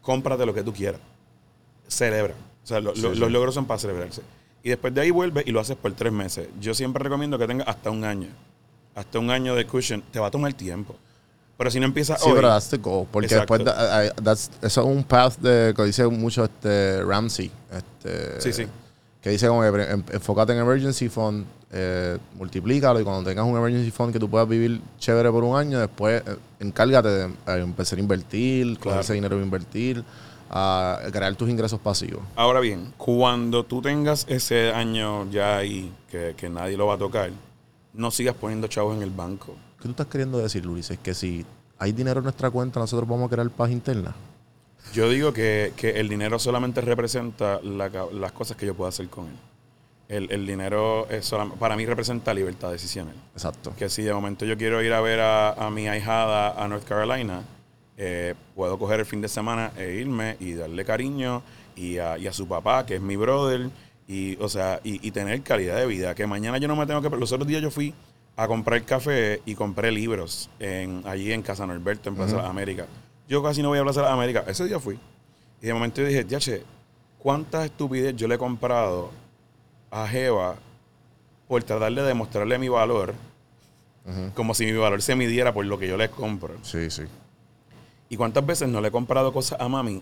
cómprate 0.00 0.46
lo 0.46 0.54
que 0.54 0.62
tú 0.62 0.72
quieras. 0.72 1.00
Celebra. 1.88 2.34
O 2.62 2.66
sea, 2.66 2.80
lo- 2.80 2.94
lo- 2.94 3.14
los 3.20 3.30
logros 3.30 3.54
son 3.54 3.66
para 3.66 3.78
celebrarse. 3.78 4.22
Y 4.62 4.70
después 4.70 4.94
de 4.94 5.00
ahí 5.00 5.10
vuelves 5.10 5.46
y 5.46 5.50
lo 5.52 5.60
haces 5.60 5.76
por 5.76 5.92
tres 5.92 6.12
meses. 6.12 6.48
Yo 6.60 6.74
siempre 6.74 7.02
recomiendo 7.02 7.38
que 7.38 7.46
tengas 7.46 7.68
hasta 7.68 7.90
un 7.90 8.04
año. 8.04 8.28
Hasta 8.94 9.18
un 9.18 9.30
año 9.30 9.54
de 9.54 9.66
cushion. 9.66 10.02
Te 10.10 10.18
va 10.18 10.28
a 10.28 10.30
tomar 10.30 10.52
tiempo. 10.54 10.96
Pero 11.58 11.70
si 11.70 11.80
no 11.80 11.86
empiezas 11.86 12.20
Sí, 12.20 12.28
hoy, 12.28 12.36
pero 12.36 12.48
that's 12.48 12.68
the 12.68 12.76
goal. 12.76 13.06
Porque 13.10 13.26
Exacto. 13.26 13.56
después, 13.58 13.76
da- 13.76 14.04
I- 14.04 14.08
I- 14.08 14.10
that's- 14.22 14.50
eso 14.62 14.80
es 14.82 14.86
un 14.86 15.02
path 15.04 15.38
de, 15.38 15.72
que 15.74 15.84
dice 15.84 16.06
mucho 16.06 16.44
este 16.44 17.02
Ramsey. 17.02 17.50
Este, 17.72 18.40
Sí, 18.40 18.52
sí. 18.52 18.66
Que 19.22 19.30
dice 19.30 19.48
como 19.48 19.62
que 19.62 19.68
en- 19.82 20.04
enfócate 20.12 20.52
en 20.52 20.58
emergency 20.60 21.08
fund, 21.08 21.46
eh, 21.72 22.18
multiplícalo 22.34 23.00
y 23.00 23.04
cuando 23.04 23.28
tengas 23.28 23.44
un 23.46 23.56
emergency 23.56 23.90
fund 23.90 24.12
que 24.12 24.18
tú 24.20 24.28
puedas 24.30 24.48
vivir 24.48 24.80
chévere 24.98 25.30
por 25.30 25.42
un 25.44 25.56
año, 25.56 25.80
después 25.80 26.22
eh, 26.26 26.36
encárgate 26.60 27.08
de 27.08 27.24
eh, 27.24 27.30
empezar 27.60 27.98
a 27.98 28.02
invertir, 28.02 28.66
con 28.74 28.82
Claro. 28.92 29.00
ese 29.00 29.14
dinero 29.14 29.36
a 29.36 29.42
invertir, 29.42 30.04
a 30.50 31.00
crear 31.10 31.34
tus 31.34 31.48
ingresos 31.50 31.80
pasivos. 31.80 32.22
Ahora 32.36 32.60
bien, 32.60 32.92
cuando 32.98 33.64
tú 33.64 33.82
tengas 33.82 34.26
ese 34.28 34.72
año 34.72 35.28
ya 35.30 35.56
ahí, 35.56 35.92
que, 36.10 36.34
que 36.36 36.48
nadie 36.48 36.76
lo 36.76 36.86
va 36.86 36.94
a 36.94 36.98
tocar, 36.98 37.30
no 37.94 38.10
sigas 38.12 38.34
poniendo 38.36 38.68
chavos 38.68 38.94
en 38.96 39.02
el 39.02 39.10
banco. 39.10 39.56
¿Qué 39.78 39.82
tú 39.82 39.90
estás 39.90 40.06
queriendo 40.06 40.38
decir, 40.38 40.64
Luis? 40.64 40.90
Es 40.90 40.98
que 40.98 41.14
si 41.14 41.44
hay 41.78 41.92
dinero 41.92 42.20
en 42.20 42.24
nuestra 42.24 42.50
cuenta, 42.50 42.80
nosotros 42.80 43.08
vamos 43.08 43.26
a 43.26 43.34
crear 43.34 43.50
paz 43.50 43.70
interna. 43.70 44.14
Yo 44.92 45.10
digo 45.10 45.32
que, 45.32 45.72
que 45.76 45.90
el 46.00 46.08
dinero 46.08 46.38
solamente 46.38 46.80
representa 46.80 47.60
la 47.62 47.90
las 48.12 48.32
cosas 48.32 48.56
que 48.56 48.66
yo 48.66 48.74
puedo 48.74 48.88
hacer 48.88 49.08
con 49.08 49.26
él. 49.26 49.36
El, 50.08 50.30
el 50.30 50.46
dinero 50.46 51.08
es 51.10 51.32
para 51.58 51.76
mí 51.76 51.84
representa 51.84 52.32
libertad 52.32 52.70
decisional. 52.70 53.14
Exacto. 53.34 53.74
Que 53.76 53.88
si 53.88 54.02
de 54.02 54.14
momento 54.14 54.44
yo 54.44 54.56
quiero 54.56 54.80
ir 54.82 54.92
a 54.92 55.00
ver 55.00 55.20
a, 55.20 55.52
a 55.52 55.70
mi 55.70 55.88
ahijada 55.88 56.62
a 56.62 56.68
North 56.68 56.84
Carolina, 56.84 57.42
eh, 57.96 58.34
puedo 58.54 58.78
coger 58.78 59.00
el 59.00 59.06
fin 59.06 59.20
de 59.20 59.28
semana 59.28 59.72
e 59.76 59.94
irme 59.94 60.36
y 60.38 60.52
darle 60.52 60.84
cariño 60.84 61.42
y 61.74 61.98
a, 61.98 62.16
y 62.16 62.28
a 62.28 62.32
su 62.32 62.46
papá, 62.46 62.86
que 62.86 62.94
es 62.94 63.00
mi 63.00 63.16
brother, 63.16 63.68
y, 64.06 64.36
o 64.36 64.48
sea, 64.48 64.80
y, 64.84 65.04
y 65.06 65.10
tener 65.10 65.42
calidad 65.42 65.76
de 65.76 65.86
vida. 65.86 66.14
Que 66.14 66.26
mañana 66.28 66.58
yo 66.58 66.68
no 66.68 66.76
me 66.76 66.86
tengo 66.86 67.02
que... 67.02 67.10
Los 67.10 67.32
otros 67.32 67.48
días 67.48 67.60
yo 67.60 67.72
fui 67.72 67.92
a 68.36 68.46
comprar 68.46 68.84
café 68.84 69.40
y 69.46 69.54
compré 69.54 69.90
libros 69.90 70.50
en, 70.58 71.02
allí 71.06 71.32
en 71.32 71.42
Casa 71.42 71.66
Norberto, 71.66 72.10
en 72.10 72.16
Plaza 72.16 72.36
Las 72.36 72.46
Américas. 72.46 72.86
Yo 73.28 73.42
casi 73.42 73.62
no 73.62 73.68
voy 73.68 73.78
a 73.78 73.82
Plaza 73.82 74.02
Las 74.02 74.12
Américas. 74.12 74.46
Ese 74.46 74.66
día 74.66 74.78
fui. 74.78 74.98
Y 75.62 75.66
de 75.66 75.72
momento 75.72 76.02
yo 76.02 76.06
dije, 76.06 76.24
yache, 76.28 76.62
¿cuántas 77.18 77.64
estupidez 77.64 78.14
yo 78.14 78.28
le 78.28 78.34
he 78.34 78.38
comprado 78.38 79.10
a 79.90 80.06
Jeva 80.06 80.56
por 81.48 81.64
tratar 81.64 81.92
de 81.92 82.02
demostrarle 82.02 82.58
mi 82.58 82.68
valor? 82.68 83.14
Como 84.34 84.54
si 84.54 84.66
mi 84.66 84.72
valor 84.72 85.02
se 85.02 85.16
midiera 85.16 85.52
por 85.52 85.64
lo 85.64 85.78
que 85.78 85.88
yo 85.88 85.96
les 85.96 86.10
compro. 86.10 86.54
Sí, 86.62 86.90
sí. 86.90 87.02
¿Y 88.08 88.16
cuántas 88.16 88.46
veces 88.46 88.68
no 88.68 88.80
le 88.80 88.88
he 88.88 88.90
comprado 88.92 89.32
cosas 89.32 89.60
a 89.60 89.68
mami 89.68 90.00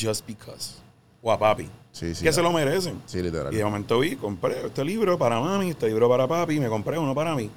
just 0.00 0.24
because? 0.24 0.76
O 1.20 1.32
a 1.32 1.38
papi. 1.38 1.68
Sí, 1.90 2.14
sí. 2.14 2.22
que 2.22 2.32
se 2.32 2.42
lo 2.42 2.52
merecen. 2.52 3.02
Sí, 3.06 3.20
literal. 3.20 3.52
Y 3.52 3.56
de 3.56 3.64
momento 3.64 3.98
vi, 3.98 4.14
compré 4.14 4.64
este 4.64 4.84
libro 4.84 5.18
para 5.18 5.40
mami, 5.40 5.70
este 5.70 5.88
libro 5.88 6.08
para 6.08 6.28
papi, 6.28 6.60
me 6.60 6.68
compré 6.68 6.96
uno 6.96 7.12
para 7.12 7.34
mí. 7.34 7.50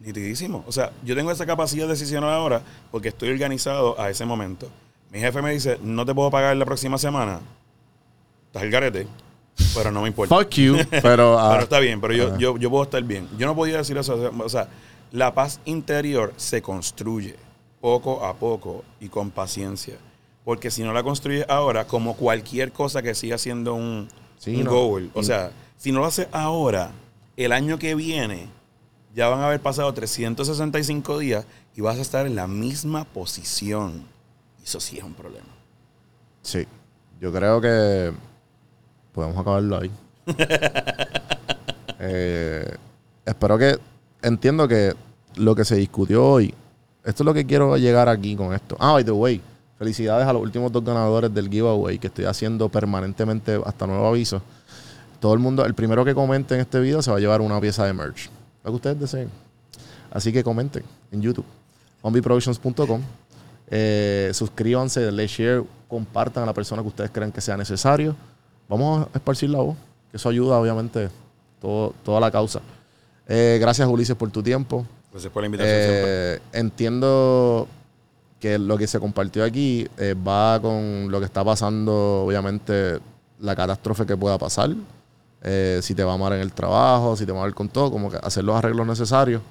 Nitidísimo. 0.00 0.64
O 0.66 0.72
sea, 0.72 0.92
yo 1.04 1.16
tengo 1.16 1.30
esa 1.30 1.44
capacidad 1.46 1.88
decisional 1.88 2.30
ahora 2.30 2.62
porque 2.90 3.08
estoy 3.08 3.30
organizado 3.30 4.00
a 4.00 4.10
ese 4.10 4.24
momento. 4.24 4.68
Mi 5.10 5.18
jefe 5.20 5.42
me 5.42 5.52
dice, 5.52 5.78
no 5.82 6.04
te 6.06 6.14
puedo 6.14 6.30
pagar 6.30 6.56
la 6.56 6.64
próxima 6.64 6.98
semana. 6.98 7.40
Estás 8.46 8.62
el 8.62 8.70
garete, 8.70 9.06
pero 9.74 9.90
no 9.90 10.02
me 10.02 10.08
importa. 10.08 10.34
Fuck 10.36 10.50
you, 10.50 10.76
pero... 11.02 11.38
ah, 11.38 11.50
Pero 11.52 11.62
está 11.64 11.80
bien, 11.80 12.00
pero 12.00 12.14
yo, 12.14 12.28
Ajá. 12.28 12.38
yo, 12.38 12.56
yo 12.58 12.70
puedo 12.70 12.84
estar 12.84 13.02
bien. 13.02 13.28
Yo 13.38 13.46
no 13.46 13.54
podía 13.56 13.78
decir 13.78 13.96
eso. 13.98 14.32
O 14.38 14.48
sea, 14.48 14.68
la 15.10 15.34
paz 15.34 15.60
interior 15.64 16.32
se 16.36 16.62
construye 16.62 17.36
poco 17.80 18.24
a 18.24 18.34
poco 18.34 18.84
y 19.00 19.08
con 19.08 19.30
paciencia. 19.30 19.96
Porque 20.44 20.70
si 20.70 20.82
no 20.82 20.92
la 20.92 21.02
construyes 21.02 21.44
ahora, 21.48 21.86
como 21.86 22.14
cualquier 22.16 22.72
cosa 22.72 23.02
que 23.02 23.14
siga 23.14 23.36
siendo 23.36 23.74
un, 23.74 24.08
Sí, 24.38 24.56
un 24.56 24.64
no. 24.64 24.70
goal, 24.70 25.10
o 25.14 25.22
sea, 25.22 25.50
si 25.76 25.90
no 25.92 26.00
lo 26.00 26.06
haces 26.06 26.28
ahora, 26.32 26.92
el 27.36 27.52
año 27.52 27.78
que 27.78 27.94
viene 27.94 28.46
ya 29.14 29.28
van 29.28 29.40
a 29.40 29.46
haber 29.46 29.60
pasado 29.60 29.92
365 29.92 31.18
días 31.18 31.44
y 31.74 31.80
vas 31.80 31.98
a 31.98 32.02
estar 32.02 32.26
en 32.26 32.36
la 32.36 32.46
misma 32.46 33.04
posición. 33.04 34.04
Eso 34.62 34.80
sí 34.80 34.98
es 34.98 35.04
un 35.04 35.14
problema. 35.14 35.46
Sí. 36.42 36.66
Yo 37.20 37.32
creo 37.32 37.60
que 37.60 38.12
podemos 39.12 39.36
acabarlo 39.38 39.78
ahí. 39.78 39.90
Eh, 42.00 42.76
espero 43.24 43.58
que 43.58 43.76
entiendo 44.22 44.68
que 44.68 44.94
lo 45.34 45.56
que 45.56 45.64
se 45.64 45.74
discutió 45.74 46.24
hoy, 46.24 46.54
esto 47.04 47.24
es 47.24 47.24
lo 47.24 47.34
que 47.34 47.44
quiero 47.44 47.76
llegar 47.76 48.08
aquí 48.08 48.36
con 48.36 48.54
esto. 48.54 48.76
Ah, 48.78 48.92
by 48.92 49.04
the 49.04 49.10
way, 49.10 49.40
felicidades 49.76 50.24
a 50.24 50.32
los 50.32 50.40
últimos 50.40 50.70
dos 50.70 50.84
ganadores 50.84 51.34
del 51.34 51.50
giveaway 51.50 51.98
que 51.98 52.06
estoy 52.06 52.26
haciendo 52.26 52.68
permanentemente 52.68 53.60
hasta 53.66 53.88
nuevo 53.88 54.06
aviso. 54.06 54.40
Todo 55.18 55.34
el 55.34 55.40
mundo, 55.40 55.64
el 55.64 55.74
primero 55.74 56.04
que 56.04 56.14
comente 56.14 56.54
en 56.54 56.60
este 56.60 56.78
video 56.78 57.02
se 57.02 57.10
va 57.10 57.16
a 57.16 57.20
llevar 57.20 57.40
una 57.40 57.60
pieza 57.60 57.84
de 57.84 57.92
merch. 57.92 58.30
Lo 58.64 58.70
que 58.70 58.76
ustedes 58.76 59.00
deseen. 59.00 59.30
Así 60.10 60.32
que 60.32 60.42
comenten 60.42 60.82
en 61.12 61.22
YouTube, 61.22 61.44
zombieproductions.com. 62.02 63.02
Eh, 63.70 64.30
suscríbanse, 64.32 65.00
denle 65.00 65.26
share, 65.26 65.62
compartan 65.88 66.44
a 66.44 66.46
la 66.46 66.54
persona 66.54 66.80
que 66.82 66.88
ustedes 66.88 67.10
crean 67.10 67.30
que 67.30 67.40
sea 67.40 67.56
necesario. 67.56 68.16
Vamos 68.68 69.06
a 69.12 69.16
esparcir 69.16 69.50
la 69.50 69.58
voz, 69.58 69.76
que 70.10 70.16
eso 70.16 70.28
ayuda, 70.28 70.58
obviamente, 70.58 71.10
todo, 71.60 71.94
toda 72.02 72.20
la 72.20 72.30
causa. 72.30 72.60
Eh, 73.26 73.58
gracias, 73.60 73.86
Ulises, 73.86 74.16
por 74.16 74.30
tu 74.30 74.42
tiempo. 74.42 74.86
Gracias 75.12 75.32
por 75.32 75.42
la 75.42 75.46
invitación. 75.46 75.76
Eh, 75.76 76.38
entiendo 76.52 77.68
que 78.40 78.58
lo 78.58 78.78
que 78.78 78.86
se 78.86 78.98
compartió 79.00 79.44
aquí 79.44 79.86
va 80.26 80.60
con 80.60 81.10
lo 81.10 81.18
que 81.18 81.26
está 81.26 81.44
pasando, 81.44 82.24
obviamente, 82.24 83.00
la 83.40 83.54
catástrofe 83.54 84.06
que 84.06 84.16
pueda 84.16 84.38
pasar. 84.38 84.70
Eh, 85.42 85.80
si 85.82 85.94
te 85.94 86.02
va 86.02 86.16
mal 86.16 86.32
en 86.32 86.40
el 86.40 86.52
trabajo, 86.52 87.16
si 87.16 87.24
te 87.24 87.32
va 87.32 87.40
mal 87.40 87.54
con 87.54 87.68
todo, 87.68 87.90
como 87.90 88.10
que 88.10 88.16
hacer 88.16 88.44
los 88.44 88.56
arreglos 88.56 88.86
necesarios. 88.86 89.42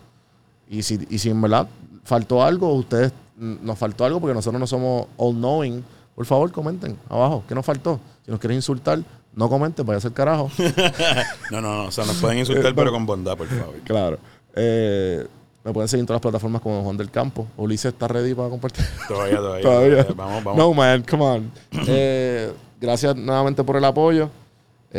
Y 0.70 0.84
si, 0.84 1.00
y 1.10 1.18
si 1.20 1.30
en 1.30 1.42
verdad 1.42 1.68
faltó 2.04 2.44
algo, 2.44 2.74
ustedes 2.74 3.12
nos 3.38 3.78
faltó 3.78 4.04
algo 4.06 4.20
porque 4.20 4.34
nosotros 4.34 4.60
no 4.60 4.68
somos 4.68 5.08
all 5.18 5.36
knowing, 5.36 5.84
por 6.16 6.26
favor 6.26 6.52
comenten 6.52 6.98
abajo, 7.10 7.44
¿qué 7.48 7.54
nos 7.54 7.66
faltó? 7.66 8.00
Si 8.26 8.32
nos 8.32 8.40
quieren 8.40 8.58
insultar, 8.58 9.00
no 9.34 9.50
comenten, 9.50 9.86
vaya 9.86 10.00
a 10.00 10.02
ser 10.02 10.14
carajo. 10.14 10.50
No, 11.52 11.62
no, 11.62 11.76
no. 11.76 11.86
O 11.86 11.92
sea, 11.92 12.06
nos 12.06 12.18
pueden 12.18 12.40
insultar, 12.40 12.74
pero 12.76 12.92
con 12.92 13.06
bondad, 13.06 13.38
por 13.38 13.48
favor. 13.48 13.76
claro. 13.86 14.18
Eh, 14.56 15.26
me 15.64 15.72
pueden 15.72 15.88
seguir 15.88 16.02
en 16.02 16.08
todas 16.08 16.18
las 16.18 16.22
plataformas 16.24 16.62
como 16.62 16.84
Juan 16.84 16.98
del 16.98 17.12
Campo. 17.12 17.48
Ulises 17.56 17.94
está 17.94 18.08
ready 18.08 18.34
para 18.34 18.50
compartir. 18.50 18.84
Todavía, 19.08 19.38
todavía. 19.38 19.62
Todavía. 19.62 19.90
todavía. 20.08 20.14
Vamos, 20.16 20.44
vamos. 20.44 20.58
No, 20.58 20.74
man, 20.74 21.06
come 21.10 21.24
on. 21.24 21.52
Eh, 21.88 22.52
gracias 22.82 23.16
nuevamente 23.16 23.64
por 23.64 23.78
el 23.78 23.86
apoyo. 23.86 24.30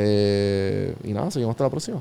Eh, 0.00 0.94
y 1.02 1.12
nada, 1.12 1.28
seguimos 1.30 1.54
hasta 1.54 1.64
la 1.64 1.70
próxima. 1.70 2.00